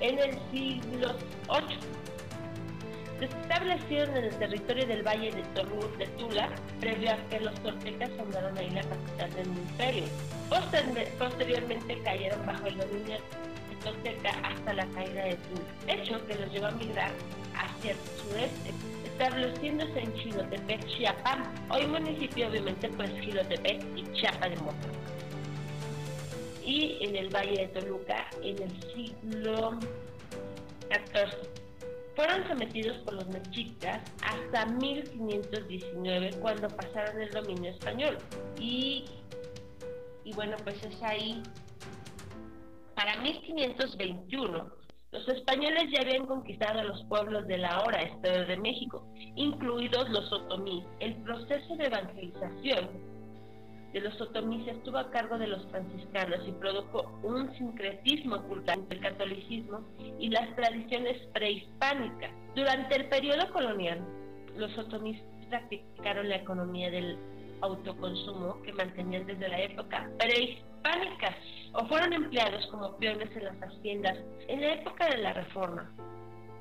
En 0.00 0.18
el 0.18 0.38
siglo 0.50 1.14
VIII 1.48 1.78
se 3.18 3.24
establecieron 3.24 4.16
en 4.16 4.24
el 4.24 4.38
territorio 4.38 4.86
del 4.86 5.02
Valle 5.06 5.30
de, 5.32 5.42
Tolu- 5.54 5.96
de 5.96 6.06
Tula, 6.18 6.48
previo 6.80 7.10
a 7.12 7.16
que 7.28 7.40
los 7.40 7.54
toltecas 7.62 8.10
fundaron 8.16 8.56
ahí 8.58 8.70
la 8.70 8.82
capital 8.82 9.30
del 9.34 9.46
imperio. 9.46 10.04
Poster- 10.48 11.08
posteriormente 11.18 11.98
cayeron 12.02 12.44
bajo 12.46 12.66
el 12.66 12.76
dominio 12.78 13.16
de 13.16 13.76
tolteca 13.84 14.30
hasta 14.44 14.72
la 14.72 14.86
caída 14.86 15.24
de 15.24 15.36
Tula, 15.36 15.92
hecho 15.94 16.26
que 16.26 16.34
los 16.36 16.52
llevó 16.52 16.66
a 16.66 16.70
migrar 16.72 17.10
hacia 17.54 17.90
el 17.92 17.96
sureste, 18.22 18.70
estableciéndose 19.04 19.98
en 20.00 20.14
Chilotepec, 20.14 20.86
Chiapas, 20.86 21.38
hoy 21.70 21.86
municipio 21.86 22.48
obviamente 22.48 22.88
pues 22.90 23.10
Chilotepec 23.20 23.82
y 23.96 24.04
Chiapa 24.12 24.48
de 24.48 24.56
Mota. 24.56 24.88
Y 26.64 26.98
en 27.00 27.16
el 27.16 27.28
Valle 27.34 27.62
de 27.62 27.68
Toluca 27.80 28.28
en 28.42 28.62
el 28.62 28.70
siglo 28.94 29.78
XIV. 30.90 31.57
Fueron 32.18 32.48
sometidos 32.48 32.96
por 33.04 33.14
los 33.14 33.28
mexicas 33.28 34.00
hasta 34.24 34.66
1519 34.66 36.30
cuando 36.40 36.66
pasaron 36.66 37.22
el 37.22 37.30
dominio 37.30 37.70
español. 37.70 38.18
Y, 38.58 39.04
y 40.24 40.32
bueno, 40.32 40.56
pues 40.64 40.84
es 40.84 41.00
ahí. 41.00 41.40
Para 42.96 43.18
1521, 43.22 44.68
los 45.12 45.28
españoles 45.28 45.84
ya 45.92 46.00
habían 46.00 46.26
conquistado 46.26 46.82
los 46.82 47.04
pueblos 47.04 47.46
de 47.46 47.58
la 47.58 47.68
ahora 47.68 48.02
Estado 48.02 48.46
de 48.46 48.56
México, 48.56 49.06
incluidos 49.36 50.10
los 50.10 50.32
otomí. 50.32 50.84
El 50.98 51.14
proceso 51.22 51.76
de 51.76 51.84
evangelización 51.84 52.88
de 53.92 54.00
los 54.00 54.20
otomíes 54.20 54.68
estuvo 54.68 54.98
a 54.98 55.10
cargo 55.10 55.38
de 55.38 55.46
los 55.46 55.66
franciscanos 55.68 56.40
y 56.46 56.52
produjo 56.52 57.18
un 57.22 57.52
sincretismo 57.56 58.42
cultural 58.42 58.80
entre 58.80 58.98
el 58.98 59.04
catolicismo 59.04 59.80
y 60.18 60.28
las 60.28 60.54
tradiciones 60.56 61.16
prehispánicas. 61.32 62.30
Durante 62.54 62.96
el 62.96 63.08
periodo 63.08 63.50
colonial, 63.52 64.00
los 64.56 64.76
otomíes 64.76 65.22
practicaron 65.48 66.28
la 66.28 66.36
economía 66.36 66.90
del 66.90 67.18
autoconsumo 67.62 68.60
que 68.62 68.72
mantenían 68.72 69.26
desde 69.26 69.48
la 69.48 69.60
época 69.60 70.10
prehispánica 70.18 71.34
o 71.72 71.86
fueron 71.86 72.12
empleados 72.12 72.66
como 72.66 72.96
peones 72.96 73.34
en 73.36 73.44
las 73.44 73.56
haciendas 73.62 74.18
en 74.46 74.60
la 74.60 74.74
época 74.74 75.08
de 75.08 75.18
la 75.18 75.32
reforma. 75.32 75.90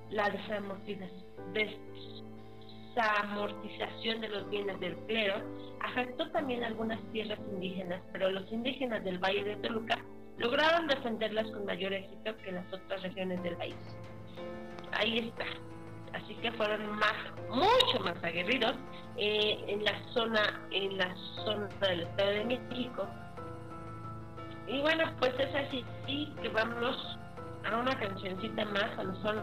La 0.09 0.29
desamortización 0.29 1.27
desamortización 2.97 4.21
de 4.21 4.29
los 4.29 4.49
bienes 4.49 4.79
del 4.79 4.95
clero 5.05 5.35
afectó 5.81 6.29
también 6.31 6.63
algunas 6.63 6.99
tierras 7.11 7.39
indígenas, 7.51 8.01
pero 8.11 8.31
los 8.31 8.51
indígenas 8.51 9.03
del 9.03 9.19
Valle 9.19 9.43
de 9.43 9.55
Toluca 9.57 9.99
lograron 10.37 10.87
defenderlas 10.87 11.49
con 11.51 11.65
mayor 11.65 11.93
éxito 11.93 12.35
que 12.37 12.51
las 12.51 12.65
otras 12.73 13.01
regiones 13.03 13.41
del 13.43 13.55
país. 13.57 13.75
Ahí 14.93 15.19
está. 15.19 15.45
Así 16.13 16.33
que 16.35 16.51
fueron 16.53 16.97
más, 16.97 17.13
mucho 17.49 18.03
más 18.03 18.21
aguerridos 18.23 18.75
eh, 19.17 19.63
en 19.67 19.83
la 19.83 19.93
zona, 20.13 20.67
en 20.71 20.97
la 20.97 21.15
zona 21.45 21.67
del 21.81 22.01
Estado 22.01 22.31
de 22.31 22.45
México. 22.45 23.07
Y 24.67 24.81
bueno, 24.81 25.03
pues 25.19 25.33
es 25.39 25.53
así 25.53 25.85
y 26.07 26.27
que 26.41 26.49
vamos 26.49 27.17
a 27.69 27.77
una 27.77 27.97
cancioncita 27.99 28.65
más, 28.65 28.89
cuando 28.95 29.15
son 29.21 29.37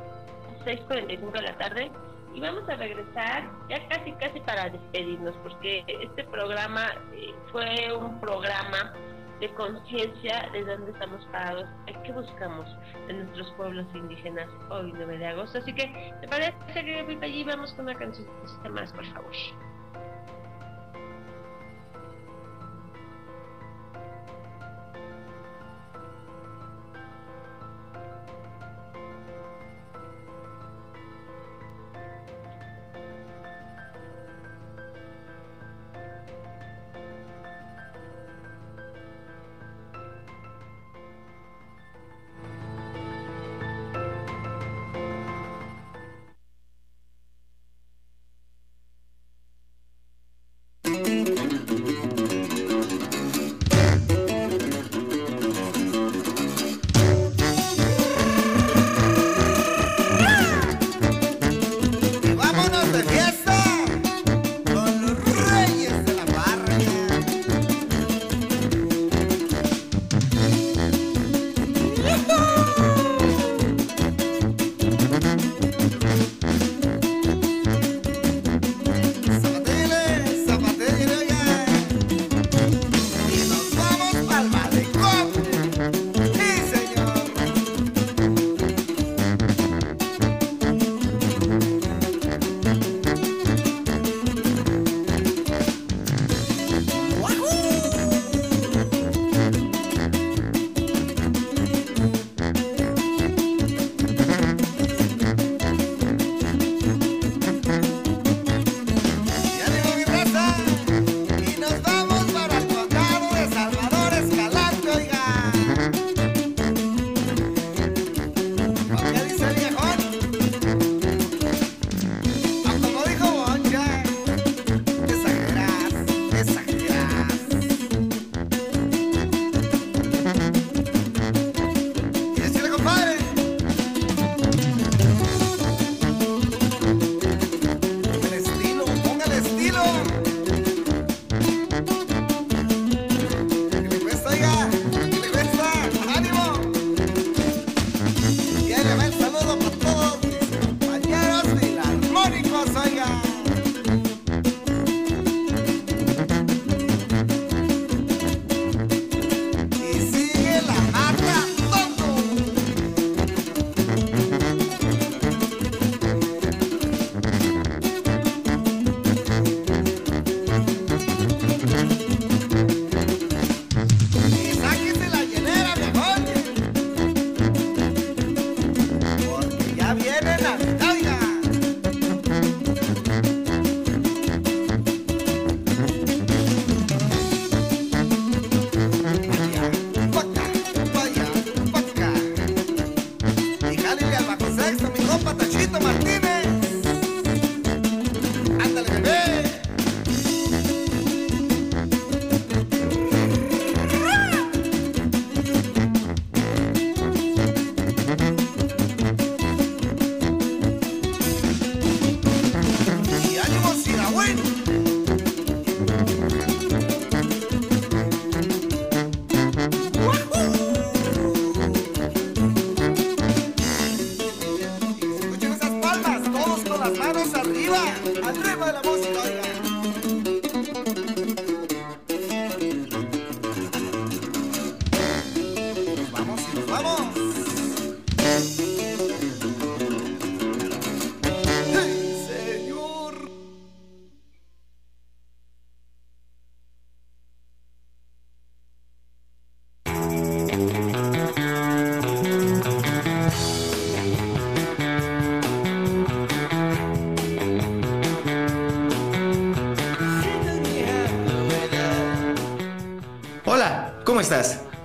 6.45 0.65 1.33
de 1.33 1.43
la 1.43 1.59
tarde 1.59 1.91
y 2.35 2.41
vamos 2.41 2.69
a 2.69 2.77
regresar 2.77 3.49
ya 3.69 3.89
casi 3.89 4.13
casi 4.13 4.41
para 4.41 4.69
despedirnos 4.69 5.35
porque 5.43 5.85
este 5.89 6.25
programa 6.25 6.93
eh, 7.13 7.33
fue 7.53 7.97
un 7.97 8.21
programa 8.21 8.93
de 9.41 9.49
conciencia 9.55 10.49
de 10.53 10.65
dónde 10.65 10.93
estamos 10.93 11.25
parados, 11.27 11.69
qué 12.05 12.13
buscamos 12.13 12.69
de 13.07 13.15
nuestros 13.15 13.51
pueblos 13.53 13.87
indígenas 13.95 14.49
hoy 14.71 14.93
9 14.95 15.19
de 15.19 15.27
agosto. 15.27 15.59
Así 15.59 15.73
que, 15.73 16.13
¿te 16.21 16.29
parece 16.29 16.55
que 16.67 17.19
allí 17.21 17.45
vamos 17.45 17.73
con 17.75 17.87
una 17.87 17.97
cancioncita 17.97 18.69
más, 18.69 18.93
por 18.93 19.05
favor? 19.07 19.33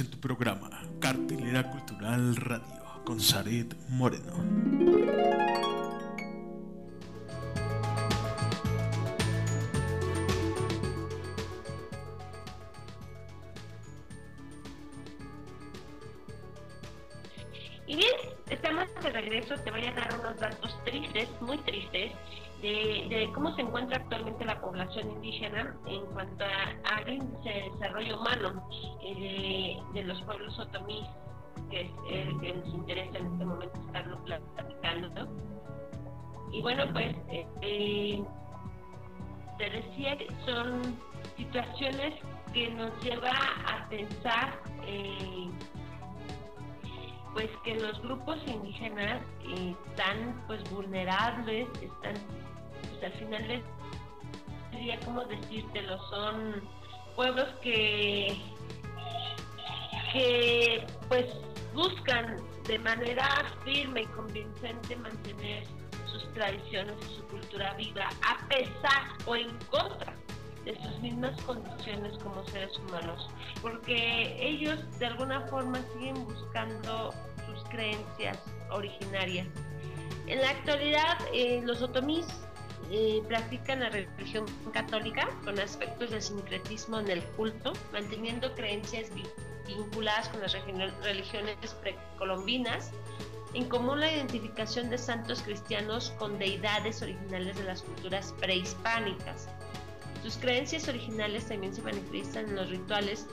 En 0.00 0.10
tu 0.10 0.18
programa, 0.18 0.68
Cartelera 1.00 1.70
Cultural 1.70 2.36
Radio, 2.36 2.82
con 3.04 3.20
Zaret 3.20 3.74
Moreno. 3.88 4.85
De 27.44 27.70
desarrollo 27.72 28.20
humano 28.20 28.68
eh, 29.02 29.78
de, 29.94 30.04
los 30.04 30.20
pueblos 30.22 30.58
otomís, 30.58 31.06
que 31.70 31.82
es 31.82 31.90
el 32.10 32.40
que 32.40 32.52
nos 32.54 32.68
interesa 32.68 33.18
en 33.18 33.26
este 33.32 33.44
momento 33.44 33.80
estarlo 33.86 34.18
platicando. 34.24 35.28
Y 36.52 36.62
bueno, 36.62 36.84
pues 36.92 37.16
eh, 37.62 38.24
te 39.58 39.70
decía 39.70 40.16
que 40.16 40.28
son 40.44 40.96
situaciones 41.36 42.14
que 42.52 42.70
nos 42.70 42.90
lleva 43.02 43.30
a 43.30 43.88
pensar 43.88 44.60
eh, 44.86 45.50
pues 47.34 47.50
que 47.64 47.74
los 47.74 48.00
grupos 48.00 48.38
indígenas 48.46 49.22
eh, 49.42 49.74
están 49.90 50.42
pues 50.46 50.62
vulnerables, 50.70 51.68
están 51.82 52.14
pues 52.80 53.04
al 53.04 53.12
final 53.12 53.48
les 53.48 53.62
sería 54.70 54.98
como 55.00 55.24
decírtelo, 55.24 55.98
son 56.08 56.62
pueblos 57.16 57.48
que 57.62 58.36
que 60.12 60.86
pues 61.08 61.26
buscan 61.74 62.36
de 62.68 62.78
manera 62.78 63.44
firme 63.64 64.02
y 64.02 64.06
convincente 64.06 64.96
mantener 64.96 65.64
sus 66.10 66.32
tradiciones 66.34 66.94
y 67.02 67.16
su 67.16 67.26
cultura 67.26 67.74
viva 67.74 68.08
a 68.22 68.48
pesar 68.48 69.02
o 69.26 69.36
en 69.36 69.50
contra 69.70 70.14
de 70.64 70.74
sus 70.82 71.00
mismas 71.00 71.40
condiciones 71.42 72.18
como 72.18 72.44
seres 72.48 72.76
humanos, 72.78 73.28
porque 73.62 74.36
ellos 74.40 74.78
de 74.98 75.06
alguna 75.06 75.40
forma 75.42 75.78
siguen 75.92 76.24
buscando 76.24 77.14
sus 77.46 77.62
creencias 77.68 78.38
originarias. 78.70 79.46
En 80.26 80.40
la 80.40 80.50
actualidad, 80.50 81.18
eh, 81.32 81.62
los 81.64 81.82
otomís 81.82 82.26
eh, 82.90 83.22
practican 83.26 83.80
la 83.80 83.88
religión 83.90 84.46
católica 84.72 85.28
con 85.44 85.58
aspectos 85.58 86.10
de 86.10 86.20
sincretismo 86.20 87.00
en 87.00 87.10
el 87.10 87.22
culto, 87.22 87.72
manteniendo 87.92 88.54
creencias 88.54 89.12
vi- 89.14 89.26
vinculadas 89.66 90.28
con 90.28 90.40
las 90.40 90.56
religiones 91.02 91.56
precolombinas, 91.82 92.90
en 93.54 93.68
común 93.68 94.00
la 94.00 94.12
identificación 94.12 94.90
de 94.90 94.98
santos 94.98 95.42
cristianos 95.42 96.10
con 96.18 96.38
deidades 96.38 97.02
originales 97.02 97.56
de 97.56 97.64
las 97.64 97.82
culturas 97.82 98.34
prehispánicas. 98.38 99.48
Sus 100.22 100.36
creencias 100.36 100.88
originales 100.88 101.46
también 101.46 101.74
se 101.74 101.82
manifiestan 101.82 102.46
en 102.48 102.56
los 102.56 102.68
rituales 102.70 103.26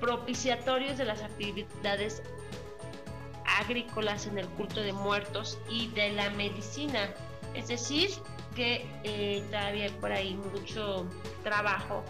propiciatorios 0.00 0.96
de 0.98 1.04
las 1.04 1.22
actividades 1.22 2.22
agrícolas 3.44 4.26
en 4.26 4.38
el 4.38 4.46
culto 4.48 4.80
de 4.80 4.92
muertos 4.92 5.58
y 5.68 5.88
de 5.88 6.12
la 6.12 6.30
medicina. 6.30 7.10
Es 7.54 7.68
decir, 7.68 8.10
que 8.54 8.86
eh, 9.04 9.42
todavía 9.50 9.84
hay 9.84 9.90
por 9.90 10.12
ahí 10.12 10.34
mucho 10.34 11.06
trabajo 11.42 12.04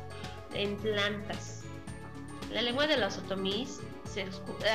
en 0.54 0.76
plantas. 0.78 1.64
La 2.50 2.62
lengua 2.62 2.86
de 2.86 2.96
los 2.96 3.18
otomís 3.18 3.80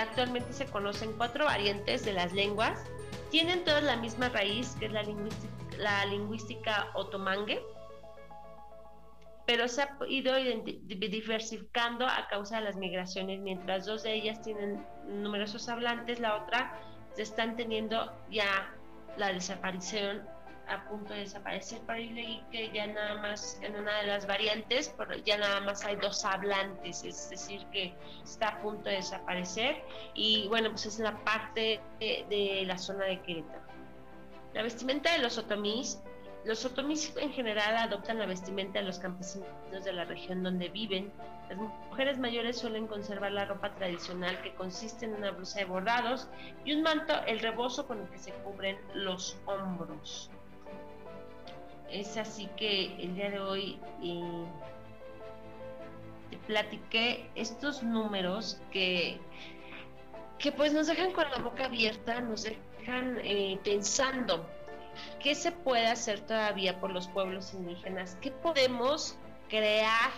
actualmente 0.02 0.54
se 0.54 0.66
conocen 0.66 1.12
cuatro 1.14 1.46
variantes 1.46 2.06
de 2.06 2.14
las 2.14 2.32
lenguas. 2.34 2.80
Tienen 3.32 3.64
todas 3.66 3.84
la 3.84 3.98
misma 3.98 4.30
raíz, 4.30 4.76
que 4.80 4.86
es 4.86 4.92
la 4.92 5.04
lingüística, 5.04 5.54
la 5.78 6.06
lingüística 6.06 6.88
otomangue, 6.94 7.62
pero 9.46 9.68
se 9.68 9.82
ha 9.82 9.98
ido 10.08 10.34
diversificando 10.84 12.08
a 12.08 12.28
causa 12.30 12.58
de 12.58 12.64
las 12.64 12.78
migraciones, 12.78 13.40
mientras 13.42 13.86
dos 13.86 14.04
de 14.04 14.14
ellas 14.14 14.42
tienen 14.42 14.86
numerosos 15.08 15.68
hablantes, 15.70 16.20
la 16.20 16.38
otra 16.38 16.80
se 17.14 17.24
están 17.24 17.56
teniendo 17.56 18.12
ya 18.30 18.74
la 19.18 19.32
desaparición 19.32 20.28
a 20.68 20.88
punto 20.90 21.14
de 21.14 21.22
desaparecer. 21.22 21.80
Por 21.82 21.96
ahí 21.96 22.10
leí 22.10 22.44
que 22.52 22.72
ya 22.72 22.88
nada 22.88 23.16
más 23.22 23.60
en 23.62 23.76
una 23.76 24.00
de 24.02 24.08
las 24.08 24.26
variantes, 24.28 24.90
por- 24.90 25.24
ya 25.24 25.38
nada 25.38 25.62
más 25.62 25.84
hay 25.86 25.96
dos 25.98 26.24
hablantes, 26.26 27.04
es 27.04 27.30
decir, 27.30 27.66
que 27.72 27.94
está 28.24 28.48
a 28.50 28.62
punto 28.62 28.90
de 28.90 28.96
desaparecer. 28.98 29.84
Y 30.14 30.48
bueno, 30.48 30.70
pues 30.72 30.86
es 30.86 31.00
la 31.00 31.18
parte 31.24 31.80
de, 32.00 32.26
de 32.30 32.64
la 32.66 32.78
zona 32.78 33.06
de 33.06 33.22
Querétaro. 33.22 33.62
La 34.54 34.64
vestimenta 34.64 35.12
de 35.12 35.20
los 35.20 35.38
otomís 35.38 36.00
los 36.46 36.64
otomís 36.64 37.12
en 37.18 37.32
general 37.34 37.76
adoptan 37.76 38.20
la 38.20 38.28
vestimenta 38.28 38.78
de 38.78 38.86
los 38.86 39.00
campesinos 39.00 39.48
de 39.84 39.92
la 39.92 40.06
región 40.06 40.44
donde 40.44 40.70
viven. 40.70 41.12
Las 41.50 41.58
mujeres 41.58 42.20
mayores 42.20 42.60
suelen 42.60 42.86
conservar 42.86 43.32
la 43.32 43.46
ropa 43.46 43.74
tradicional 43.74 44.40
que 44.44 44.54
consiste 44.54 45.06
en 45.06 45.16
una 45.16 45.32
blusa 45.32 45.58
de 45.58 45.66
bordados 45.66 46.28
y 46.64 46.74
un 46.76 46.84
manto, 46.84 47.16
el 47.26 47.40
rebozo 47.40 47.88
con 47.88 48.00
el 48.00 48.08
que 48.10 48.20
se 48.20 48.32
cubren 48.32 48.78
los 48.94 49.40
hombros. 49.48 50.30
Es 51.90 52.18
así 52.18 52.48
que 52.58 52.96
el 53.02 53.16
día 53.16 53.30
de 53.30 53.40
hoy 53.40 53.80
eh, 54.04 54.46
te 56.32 56.38
platiqué 56.40 57.30
estos 57.36 57.84
números 57.84 58.60
que, 58.72 59.20
que 60.40 60.52
pues 60.52 60.74
nos 60.74 60.88
dejan 60.88 61.12
con 61.12 61.30
la 61.32 61.38
boca 61.40 61.66
abierta, 61.66 62.20
nos 62.22 62.44
dejan 62.44 63.20
eh, 63.24 63.60
pensando 63.64 64.46
¿Qué 65.20 65.36
se 65.36 65.52
puede 65.52 65.88
hacer 65.88 66.22
todavía 66.22 66.80
por 66.80 66.92
los 66.92 67.08
pueblos 67.08 67.54
indígenas? 67.54 68.18
¿Qué 68.22 68.32
podemos 68.32 69.18
crear, 69.50 70.12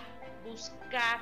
buscar 0.48 1.20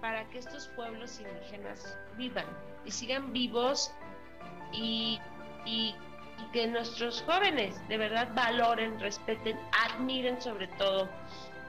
para 0.00 0.28
que 0.30 0.38
estos 0.38 0.68
pueblos 0.68 1.20
indígenas 1.20 1.96
vivan 2.16 2.46
y 2.84 2.90
sigan 2.90 3.32
vivos 3.32 3.92
y, 4.72 5.18
y- 5.66 5.94
y 6.38 6.50
que 6.52 6.66
nuestros 6.66 7.22
jóvenes 7.22 7.76
de 7.88 7.98
verdad 7.98 8.28
valoren, 8.34 8.98
respeten, 9.00 9.58
admiren 9.88 10.40
sobre 10.40 10.68
todo 10.68 11.08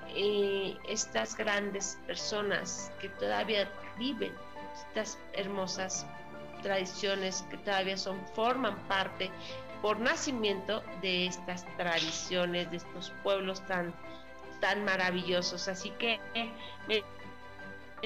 eh, 0.09 0.77
estas 0.87 1.35
grandes 1.35 1.99
personas 2.07 2.91
que 2.99 3.09
todavía 3.09 3.69
viven 3.97 4.33
estas 4.75 5.17
hermosas 5.33 6.05
tradiciones 6.61 7.45
que 7.49 7.57
todavía 7.57 7.95
son 7.95 8.19
forman 8.33 8.75
parte 8.87 9.29
por 9.81 9.99
nacimiento 9.99 10.81
de 11.01 11.27
estas 11.27 11.63
tradiciones, 11.77 12.71
de 12.71 12.77
estos 12.77 13.11
pueblos 13.21 13.63
tan, 13.67 13.93
tan 14.61 14.83
maravillosos. 14.83 15.67
Así 15.67 15.91
que 15.91 16.19
me, 16.87 17.03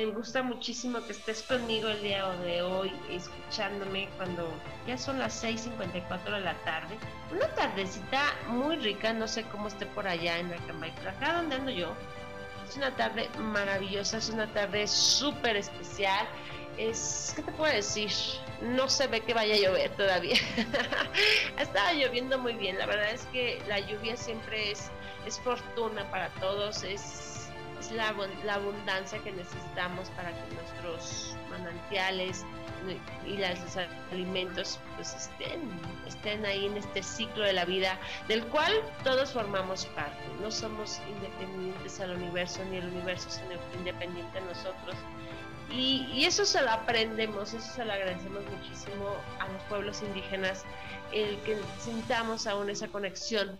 me 0.05 0.13
gusta 0.13 0.43
muchísimo 0.43 1.05
que 1.05 1.11
estés 1.11 1.43
conmigo 1.43 1.89
el 1.89 2.01
día 2.01 2.25
de 2.29 2.61
hoy, 2.61 2.91
escuchándome 3.09 4.07
cuando 4.15 4.49
ya 4.87 4.97
son 4.97 5.19
las 5.19 5.43
6:54 5.43 6.35
de 6.35 6.39
la 6.39 6.53
tarde. 6.63 6.97
Una 7.31 7.47
tardecita 7.53 8.21
muy 8.47 8.77
rica, 8.77 9.11
no 9.11 9.27
sé 9.27 9.43
cómo 9.43 9.67
esté 9.67 9.85
por 9.87 10.07
allá 10.07 10.37
en 10.37 10.53
Acambay, 10.53 10.93
pero 10.95 11.09
acá 11.09 11.33
donde 11.33 11.55
ando 11.55 11.71
yo, 11.71 11.93
es 12.67 12.77
una 12.77 12.95
tarde 12.95 13.29
maravillosa, 13.39 14.17
es 14.17 14.29
una 14.29 14.47
tarde 14.53 14.87
súper 14.87 15.57
especial. 15.57 16.27
Es, 16.77 17.33
¿qué 17.35 17.41
te 17.41 17.51
puedo 17.51 17.73
decir? 17.73 18.09
No 18.61 18.87
se 18.87 19.07
ve 19.07 19.19
que 19.19 19.33
vaya 19.33 19.55
a 19.55 19.57
llover 19.57 19.91
todavía. 19.97 20.37
Estaba 21.59 21.91
lloviendo 21.91 22.37
muy 22.37 22.53
bien. 22.53 22.77
La 22.77 22.85
verdad 22.85 23.11
es 23.11 23.25
que 23.33 23.61
la 23.67 23.79
lluvia 23.79 24.15
siempre 24.15 24.71
es, 24.71 24.89
es 25.25 25.37
fortuna 25.41 26.09
para 26.09 26.29
todos, 26.35 26.83
es 26.83 27.28
es 27.79 27.91
la, 27.91 28.13
la, 28.43 28.55
abundancia 28.55 29.19
que 29.19 29.31
necesitamos 29.31 30.09
para 30.11 30.31
que 30.31 30.55
nuestros 30.55 31.35
manantiales 31.49 32.45
y 33.25 33.37
los 33.37 33.77
alimentos 34.11 34.79
pues 34.95 35.13
estén, 35.13 35.61
estén 36.07 36.45
ahí 36.45 36.65
en 36.65 36.77
este 36.77 37.03
ciclo 37.03 37.43
de 37.43 37.53
la 37.53 37.65
vida 37.65 37.97
del 38.27 38.45
cual 38.47 38.71
todos 39.03 39.31
formamos 39.31 39.85
parte. 39.87 40.17
No 40.41 40.51
somos 40.51 40.99
independientes 41.09 41.99
al 41.99 42.15
universo 42.15 42.63
ni 42.65 42.77
el 42.77 42.87
universo 42.87 43.27
es 43.29 43.41
independiente 43.77 44.37
a 44.37 44.41
nosotros. 44.41 44.95
Y, 45.71 46.07
y, 46.11 46.25
eso 46.25 46.45
se 46.45 46.61
lo 46.61 46.71
aprendemos, 46.71 47.53
eso 47.53 47.73
se 47.75 47.85
lo 47.85 47.93
agradecemos 47.93 48.41
muchísimo 48.45 49.15
a 49.39 49.47
los 49.49 49.61
pueblos 49.63 50.01
indígenas, 50.01 50.65
el 51.11 51.39
que 51.41 51.59
sintamos 51.79 52.47
aún 52.47 52.71
esa 52.71 52.87
conexión 52.87 53.59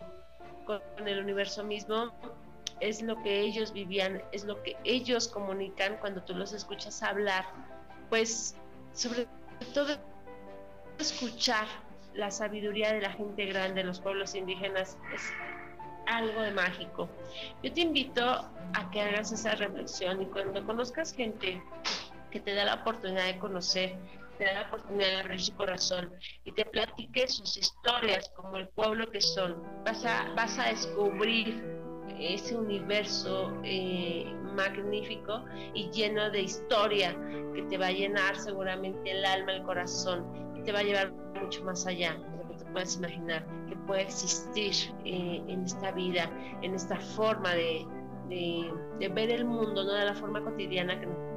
con 0.65 0.81
el 1.07 1.19
universo 1.19 1.63
mismo 1.63 2.11
es 2.79 3.01
lo 3.01 3.21
que 3.21 3.41
ellos 3.41 3.73
vivían, 3.73 4.21
es 4.31 4.43
lo 4.45 4.61
que 4.63 4.77
ellos 4.83 5.27
comunican 5.27 5.97
cuando 5.97 6.21
tú 6.23 6.33
los 6.33 6.53
escuchas 6.53 7.01
hablar, 7.03 7.45
pues 8.09 8.55
sobre 8.93 9.27
todo 9.73 9.97
escuchar 10.97 11.67
la 12.13 12.31
sabiduría 12.31 12.93
de 12.93 13.01
la 13.01 13.11
gente 13.11 13.45
grande, 13.45 13.83
los 13.83 13.99
pueblos 13.99 14.35
indígenas, 14.35 14.97
es 15.13 15.21
algo 16.07 16.41
de 16.41 16.51
mágico. 16.51 17.07
Yo 17.63 17.71
te 17.71 17.81
invito 17.81 18.23
a 18.23 18.91
que 18.91 19.01
hagas 19.01 19.31
esa 19.31 19.55
reflexión 19.55 20.21
y 20.21 20.25
cuando 20.25 20.65
conozcas 20.65 21.13
gente 21.13 21.61
que 22.31 22.39
te 22.39 22.53
da 22.53 22.65
la 22.65 22.75
oportunidad 22.75 23.25
de 23.25 23.39
conocer, 23.39 23.95
te 24.37 24.45
da 24.45 24.53
la 24.53 24.67
oportunidad 24.67 25.07
de 25.07 25.17
abrir 25.17 25.41
su 25.41 25.53
corazón 25.55 26.11
y 26.45 26.51
te 26.51 26.65
platique 26.65 27.27
sus 27.27 27.57
historias 27.57 28.29
como 28.35 28.57
el 28.57 28.67
pueblo 28.69 29.09
que 29.11 29.21
son, 29.21 29.61
vas 29.83 30.05
a, 30.05 30.33
vas 30.35 30.57
a 30.57 30.69
descubrir 30.69 31.78
ese 32.19 32.55
universo 32.55 33.51
eh, 33.63 34.25
magnífico 34.55 35.43
y 35.73 35.89
lleno 35.89 36.29
de 36.29 36.41
historia 36.43 37.15
que 37.53 37.61
te 37.63 37.77
va 37.77 37.87
a 37.87 37.91
llenar 37.91 38.35
seguramente 38.35 39.11
el 39.11 39.25
alma, 39.25 39.53
el 39.53 39.63
corazón 39.63 40.25
y 40.55 40.63
te 40.63 40.71
va 40.71 40.79
a 40.79 40.83
llevar 40.83 41.11
mucho 41.41 41.63
más 41.63 41.85
allá 41.87 42.13
de 42.13 42.37
lo 42.37 42.49
que 42.49 42.63
te 42.63 42.65
puedes 42.71 42.97
imaginar 42.97 43.45
que 43.67 43.75
puede 43.87 44.01
existir 44.03 44.73
eh, 45.05 45.41
en 45.47 45.63
esta 45.63 45.91
vida, 45.91 46.29
en 46.61 46.75
esta 46.75 46.97
forma 46.97 47.53
de, 47.55 47.85
de, 48.29 49.09
ver 49.09 49.31
el 49.31 49.45
mundo, 49.45 49.83
no 49.83 49.93
de 49.93 50.05
la 50.05 50.13
forma 50.13 50.43
cotidiana 50.43 50.99
que 50.99 51.05
nos 51.05 51.28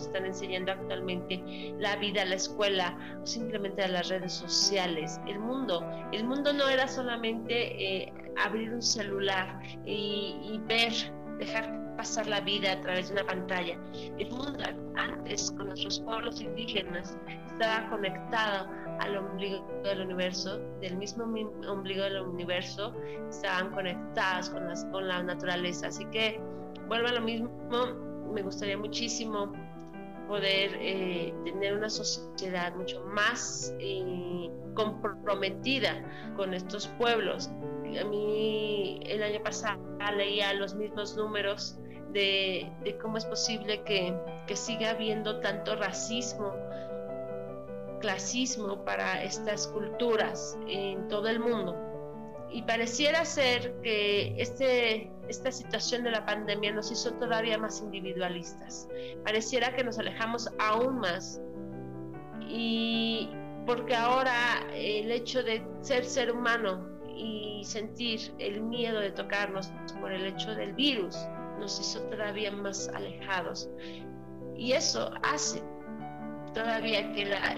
están 0.00 0.24
enseñando 0.24 0.72
actualmente 0.72 1.42
la 1.78 1.96
vida, 1.96 2.24
la 2.24 2.36
escuela 2.36 2.96
o 3.22 3.26
simplemente 3.26 3.86
las 3.88 4.08
redes 4.08 4.32
sociales. 4.32 5.20
El 5.26 5.38
mundo, 5.38 5.84
el 6.12 6.24
mundo 6.24 6.52
no 6.52 6.68
era 6.68 6.88
solamente 6.88 8.04
eh, 8.04 8.12
abrir 8.36 8.72
un 8.72 8.82
celular 8.82 9.60
y, 9.84 10.60
ver, 10.66 10.92
dejar 11.38 11.82
pasar 11.96 12.26
la 12.26 12.40
vida 12.40 12.72
a 12.72 12.80
través 12.80 13.08
de 13.08 13.14
una 13.14 13.26
pantalla. 13.26 13.78
El 14.18 14.30
mundo 14.30 14.64
antes 14.96 15.50
con 15.52 15.66
nuestros 15.66 16.00
pueblos 16.00 16.40
indígenas 16.40 17.16
estaba 17.46 17.88
conectado 17.90 18.68
al 19.00 19.16
ombligo 19.16 19.66
del 19.84 20.02
universo, 20.02 20.58
del 20.80 20.96
mismo 20.96 21.24
ombligo 21.24 22.04
del 22.04 22.22
universo, 22.22 22.94
estaban 23.28 23.70
conectadas 23.72 24.50
con, 24.50 24.66
las, 24.68 24.84
con 24.86 25.08
la 25.08 25.22
naturaleza. 25.22 25.88
Así 25.88 26.04
que 26.06 26.40
vuelvo 26.88 27.08
a 27.08 27.12
lo 27.12 27.20
mismo, 27.20 27.50
me 28.32 28.42
gustaría 28.42 28.78
muchísimo 28.78 29.52
poder 30.28 30.76
eh, 30.80 31.34
tener 31.44 31.74
una 31.74 31.90
sociedad 31.90 32.74
mucho 32.74 33.00
más 33.04 33.74
eh, 33.78 34.50
comprometida 34.74 36.02
con 36.36 36.54
estos 36.54 36.86
pueblos 36.98 37.50
a 37.98 38.04
mí 38.04 39.00
el 39.06 39.22
año 39.22 39.42
pasado 39.42 39.80
leía 40.16 40.52
los 40.54 40.74
mismos 40.74 41.16
números 41.16 41.78
de, 42.12 42.70
cómo 43.00 43.16
es 43.16 43.24
posible 43.24 43.82
que, 43.84 44.14
que, 44.46 44.56
siga 44.56 44.90
habiendo 44.90 45.40
tanto 45.40 45.76
racismo, 45.76 46.52
clasismo 48.00 48.84
para 48.84 49.22
estas 49.22 49.66
culturas 49.68 50.58
en 50.68 51.08
todo 51.08 51.28
el 51.28 51.40
mundo. 51.40 51.91
Y 52.52 52.62
pareciera 52.62 53.24
ser 53.24 53.74
que 53.82 54.34
este, 54.36 55.10
esta 55.28 55.50
situación 55.50 56.04
de 56.04 56.10
la 56.10 56.26
pandemia 56.26 56.72
nos 56.72 56.92
hizo 56.92 57.12
todavía 57.14 57.56
más 57.56 57.80
individualistas. 57.80 58.88
Pareciera 59.24 59.74
que 59.74 59.82
nos 59.82 59.98
alejamos 59.98 60.48
aún 60.58 60.98
más. 60.98 61.40
Y 62.46 63.30
porque 63.66 63.94
ahora 63.94 64.34
el 64.74 65.10
hecho 65.10 65.42
de 65.42 65.64
ser 65.80 66.04
ser 66.04 66.30
humano 66.30 66.88
y 67.16 67.62
sentir 67.64 68.34
el 68.38 68.60
miedo 68.60 69.00
de 69.00 69.12
tocarnos 69.12 69.72
por 70.00 70.12
el 70.12 70.26
hecho 70.26 70.54
del 70.54 70.74
virus 70.74 71.16
nos 71.58 71.78
hizo 71.80 72.02
todavía 72.08 72.50
más 72.50 72.88
alejados. 72.88 73.70
Y 74.56 74.72
eso 74.72 75.10
hace 75.22 75.62
todavía 76.54 77.12
que 77.12 77.24
la, 77.24 77.54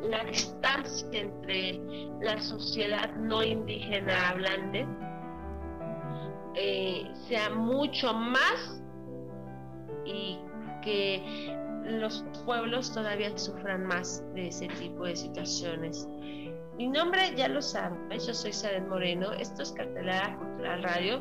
la, 0.00 0.24
distancia 0.24 1.08
entre 1.12 1.80
la 2.20 2.40
sociedad 2.40 3.14
no 3.16 3.42
indígena 3.42 4.30
hablante 4.30 4.86
eh, 6.54 7.10
sea 7.28 7.50
mucho 7.50 8.12
más 8.12 8.82
y 10.04 10.38
que 10.82 11.56
los 11.84 12.24
pueblos 12.44 12.92
todavía 12.92 13.36
sufran 13.38 13.86
más 13.86 14.24
de 14.34 14.48
ese 14.48 14.68
tipo 14.68 15.04
de 15.04 15.16
situaciones. 15.16 16.08
Mi 16.76 16.88
nombre 16.88 17.34
ya 17.36 17.48
lo 17.48 17.60
sabes, 17.60 18.26
yo 18.26 18.32
soy 18.32 18.52
Saret 18.52 18.86
Moreno, 18.88 19.32
esto 19.32 19.62
es 19.62 19.72
Cartelera 19.72 20.36
Cultural 20.38 20.82
Radio. 20.82 21.20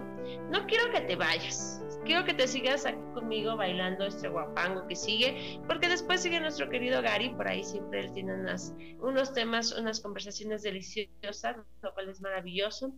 No 0.50 0.66
quiero 0.68 0.90
que 0.92 1.02
te 1.02 1.16
vayas, 1.16 1.84
quiero 2.06 2.26
que 2.26 2.34
te 2.34 2.48
sigas 2.48 2.86
aquí 2.86 3.00
conmigo 3.14 3.56
bailando 3.56 4.06
este 4.06 4.28
guapango 4.28 4.88
que 4.88 4.96
sigue, 4.96 5.60
porque 5.68 5.88
después 5.88 6.22
sigue 6.22 6.40
nuestro 6.40 6.70
querido 6.70 7.02
Gary, 7.02 7.30
por 7.30 7.48
ahí 7.48 7.64
siempre 7.64 8.02
él 8.02 8.12
tiene 8.14 8.34
unas, 8.34 8.74
unos 9.00 9.34
temas, 9.34 9.72
unas 9.72 10.00
conversaciones 10.00 10.64
deliciosas, 10.64 11.58
lo 11.82 11.94
cual 11.94 12.10
es 12.10 12.22
maravilloso. 12.22 12.94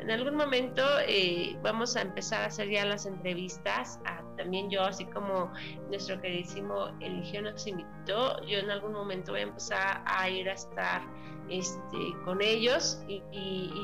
En 0.00 0.10
algún 0.10 0.36
momento 0.36 0.82
eh, 1.06 1.56
vamos 1.62 1.96
a 1.96 2.02
empezar 2.02 2.42
a 2.42 2.46
hacer 2.46 2.68
ya 2.68 2.84
las 2.84 3.06
entrevistas, 3.06 4.00
también 4.36 4.70
yo, 4.70 4.82
así 4.82 5.04
como 5.06 5.52
nuestro 5.88 6.20
queridísimo 6.20 6.88
Eligio 7.00 7.42
nos 7.42 7.66
invitó, 7.66 8.40
yo 8.44 8.58
en 8.58 8.70
algún 8.70 8.92
momento 8.92 9.32
voy 9.32 9.40
a 9.40 9.44
empezar 9.44 10.02
a 10.06 10.28
ir 10.28 10.48
a 10.48 10.52
estar 10.52 11.02
este, 11.50 12.14
con 12.24 12.40
ellos 12.40 13.02
y, 13.06 13.22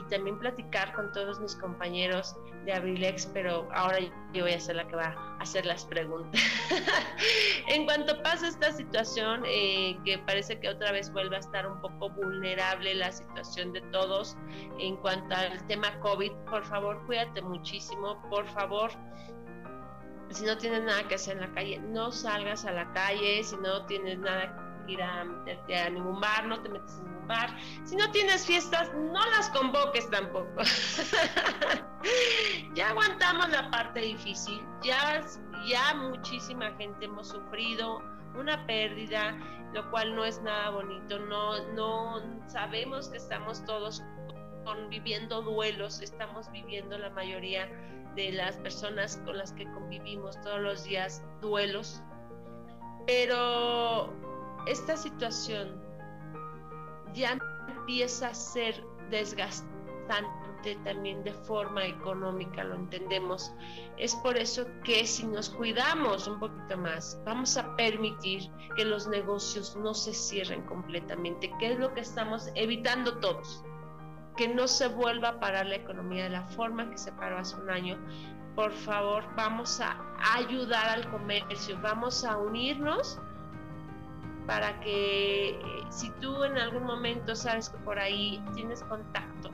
también 0.09 0.39
platicar 0.41 0.93
con 0.95 1.13
todos 1.13 1.39
mis 1.39 1.55
compañeros 1.55 2.35
de 2.65 2.73
Abrilex, 2.73 3.27
pero 3.27 3.69
ahora 3.73 3.99
yo 4.33 4.43
voy 4.43 4.55
a 4.55 4.61
ser 4.61 4.75
la 4.77 4.89
que 4.89 4.97
va 4.97 5.15
a 5.15 5.37
hacer 5.39 5.65
las 5.67 5.85
preguntas. 5.85 6.41
en 7.69 7.85
cuanto 7.85 8.21
pasa 8.23 8.49
esta 8.49 8.73
situación, 8.73 9.45
eh, 9.47 9.97
que 10.05 10.19
parece 10.19 10.59
que 10.59 10.69
otra 10.69 10.91
vez 10.91 11.13
vuelve 11.13 11.37
a 11.37 11.39
estar 11.39 11.65
un 11.67 11.81
poco 11.81 12.11
vulnerable 12.11 12.95
la 12.95 13.13
situación 13.13 13.73
de 13.73 13.83
todos 13.93 14.37
en 14.81 14.97
cuanto 14.97 15.33
al 15.35 15.65
tema 15.69 15.97
COVID, 16.01 16.33
por 16.51 16.65
favor, 16.65 17.05
cuídate 17.07 17.41
muchísimo, 17.41 18.21
por 18.31 18.49
favor. 18.49 18.91
Si 20.31 20.45
no 20.45 20.57
tienes 20.57 20.85
nada 20.85 21.07
que 21.09 21.17
hacer 21.17 21.37
en 21.37 21.43
la 21.43 21.55
calle, 21.55 21.79
no 21.79 22.13
salgas 22.13 22.65
a 22.65 22.73
la 22.73 22.93
calle, 22.93 23.43
si 23.43 23.57
no 23.57 23.85
tienes 23.87 24.19
nada 24.19 24.85
que 24.87 24.93
ir 24.93 25.03
a 25.03 25.25
meterte 25.25 25.77
a 25.77 25.91
ningún 25.91 26.21
bar, 26.21 26.47
no 26.47 26.61
te 26.63 26.69
metes 26.69 26.99
en 26.99 27.11
si 27.85 27.97
no 27.97 28.11
tienes 28.11 28.47
fiestas, 28.47 28.93
no 28.95 29.25
las 29.31 29.49
convoques 29.51 30.09
tampoco. 30.11 30.49
ya 32.75 32.91
aguantamos 32.91 33.49
la 33.51 33.71
parte 33.71 34.01
difícil, 34.01 34.61
ya, 34.83 35.25
ya 35.67 35.95
muchísima 35.95 36.73
gente 36.73 37.05
hemos 37.05 37.29
sufrido 37.29 38.03
una 38.35 38.67
pérdida, 38.67 39.37
lo 39.75 39.89
cual 39.91 40.15
no 40.15 40.25
es 40.25 40.41
nada 40.43 40.71
bonito, 40.71 41.19
no, 41.19 41.63
no 41.75 42.23
sabemos 42.49 43.09
que 43.09 43.19
estamos 43.19 43.65
todos 43.65 44.03
conviviendo 44.65 45.43
duelos, 45.43 46.01
estamos 46.01 46.51
viviendo 46.51 46.99
la 46.99 47.11
mayoría 47.11 47.69
de 48.15 48.33
las 48.33 48.57
personas 48.57 49.17
con 49.25 49.39
las 49.39 49.53
que 49.53 49.65
convivimos 49.73 50.41
todos 50.41 50.61
los 50.61 50.85
días 50.85 51.23
duelos, 51.41 52.03
pero 53.07 54.13
esta 54.67 54.97
situación 54.97 55.81
ya 57.15 57.39
empieza 57.69 58.29
a 58.29 58.35
ser 58.35 58.85
desgastante 59.11 59.71
también 60.85 61.25
de 61.25 61.33
forma 61.33 61.85
económica 61.85 62.65
lo 62.65 62.75
entendemos. 62.75 63.53
Es 63.97 64.15
por 64.17 64.37
eso 64.37 64.67
que 64.85 65.07
si 65.07 65.27
nos 65.27 65.51
cuidamos 65.51 66.27
un 66.27 66.39
poquito 66.39 66.77
más, 66.77 67.21
vamos 67.25 67.57
a 67.57 67.75
permitir 67.77 68.51
que 68.77 68.85
los 68.85 69.09
negocios 69.09 69.77
no 69.77 69.95
se 69.95 70.13
cierren 70.13 70.63
completamente, 70.67 71.51
que 71.59 71.73
es 71.73 71.79
lo 71.79 71.93
que 71.95 72.01
estamos 72.01 72.49
evitando 72.55 73.19
todos, 73.19 73.65
que 74.41 74.49
no 74.49 74.67
se 74.67 74.89
vuelva 74.89 75.29
a 75.29 75.39
parar 75.39 75.67
la 75.67 75.75
economía 75.75 76.23
de 76.23 76.31
la 76.31 76.43
forma 76.45 76.89
que 76.89 76.97
se 76.97 77.13
paró 77.13 77.37
hace 77.37 77.57
un 77.57 77.69
año. 77.69 77.99
Por 78.57 78.73
favor, 78.73 79.23
vamos 79.37 79.83
a 79.83 79.99
ayudar 80.35 80.89
al 80.89 81.11
comercio, 81.11 81.79
vamos 81.83 82.25
a 82.25 82.39
unirnos 82.39 83.21
para 84.47 84.81
que 84.81 85.61
si 85.91 86.09
tú 86.23 86.43
en 86.43 86.57
algún 86.57 86.85
momento 86.85 87.37
sabes 87.37 87.69
que 87.69 87.77
por 87.85 87.99
ahí 87.99 88.43
tienes 88.55 88.83
contacto 88.85 89.51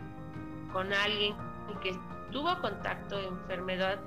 con 0.73 0.93
alguien 0.93 1.35
que 1.83 1.99
tuvo 2.31 2.57
contacto 2.61 3.19
de 3.19 3.27
enfermedad, 3.27 3.99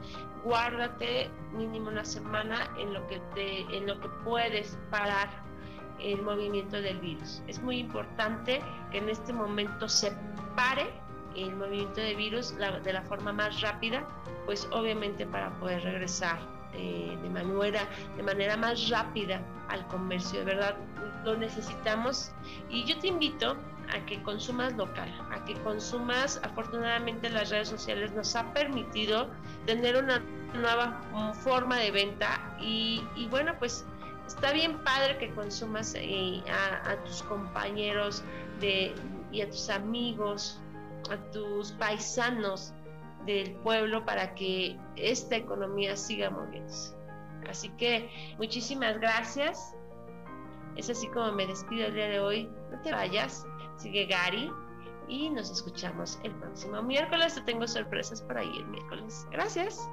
guárdate 0.45 1.29
mínimo 1.51 1.89
una 1.89 2.05
semana 2.05 2.69
en 2.77 2.93
lo 2.93 3.05
que 3.07 3.19
te, 3.35 3.59
en 3.75 3.85
lo 3.85 3.99
que 3.99 4.07
puedes 4.23 4.79
parar 4.89 5.48
el 6.01 6.21
movimiento 6.21 6.81
del 6.81 6.99
virus. 6.99 7.41
Es 7.47 7.61
muy 7.61 7.77
importante 7.77 8.61
que 8.91 8.97
en 8.99 9.09
este 9.09 9.33
momento 9.33 9.87
se 9.87 10.11
pare 10.55 10.89
el 11.35 11.55
movimiento 11.55 12.01
del 12.01 12.15
virus 12.15 12.55
de 12.57 12.93
la 12.93 13.01
forma 13.03 13.31
más 13.31 13.61
rápida, 13.61 14.07
pues 14.45 14.67
obviamente 14.71 15.25
para 15.25 15.51
poder 15.59 15.83
regresar 15.83 16.39
eh, 16.73 17.17
de, 17.21 17.29
manera, 17.29 17.81
de 18.15 18.23
manera 18.23 18.57
más 18.57 18.89
rápida 18.89 19.41
al 19.69 19.85
comercio. 19.87 20.39
De 20.39 20.45
verdad, 20.45 20.75
lo 21.23 21.37
necesitamos. 21.37 22.31
Y 22.69 22.83
yo 22.85 22.97
te 22.99 23.07
invito 23.07 23.57
a 23.93 24.05
que 24.05 24.21
consumas 24.21 24.73
local, 24.73 25.09
a 25.31 25.43
que 25.45 25.55
consumas, 25.61 26.39
afortunadamente 26.43 27.29
las 27.29 27.49
redes 27.49 27.69
sociales 27.69 28.11
nos 28.13 28.35
ha 28.35 28.53
permitido 28.53 29.29
tener 29.65 29.97
una 29.97 30.21
nueva 30.53 31.01
forma 31.43 31.77
de 31.77 31.91
venta 31.91 32.39
y, 32.59 33.01
bueno, 33.29 33.53
pues 33.57 33.85
está 34.29 34.53
bien 34.53 34.77
padre 34.83 35.17
que 35.17 35.33
consumas 35.33 35.95
eh, 35.95 36.43
a, 36.85 36.95
tus 37.03 37.23
compañeros 37.23 38.23
de, 38.59 38.93
y 39.31 39.41
a 39.41 39.49
tus 39.49 39.69
amigos, 39.69 40.61
a 41.09 41.17
tus 41.31 41.71
paisanos 41.73 42.73
del 43.25 43.51
pueblo 43.55 44.05
para 44.05 44.35
que 44.35 44.77
esta 44.95 45.35
economía 45.35 45.95
siga 45.95 46.29
moviéndose. 46.29 46.95
Así 47.49 47.69
que 47.69 48.09
muchísimas 48.37 48.99
gracias. 48.99 49.75
Es 50.75 50.89
así 50.89 51.07
como 51.07 51.31
me 51.31 51.47
despido 51.47 51.87
el 51.87 51.95
día 51.95 52.07
de 52.09 52.19
hoy. 52.19 52.49
No 52.71 52.79
te 52.81 52.91
vayas, 52.91 53.47
sigue 53.77 54.05
Gary 54.05 54.51
y 55.07 55.29
nos 55.31 55.49
escuchamos 55.49 56.19
el 56.23 56.33
próximo 56.35 56.83
miércoles. 56.83 57.33
Te 57.33 57.41
tengo 57.41 57.67
sorpresas 57.67 58.21
por 58.21 58.37
ahí 58.37 58.51
el 58.57 58.67
miércoles. 58.67 59.27
Gracias. 59.31 59.89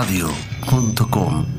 abrilexradio.com. 0.00 1.49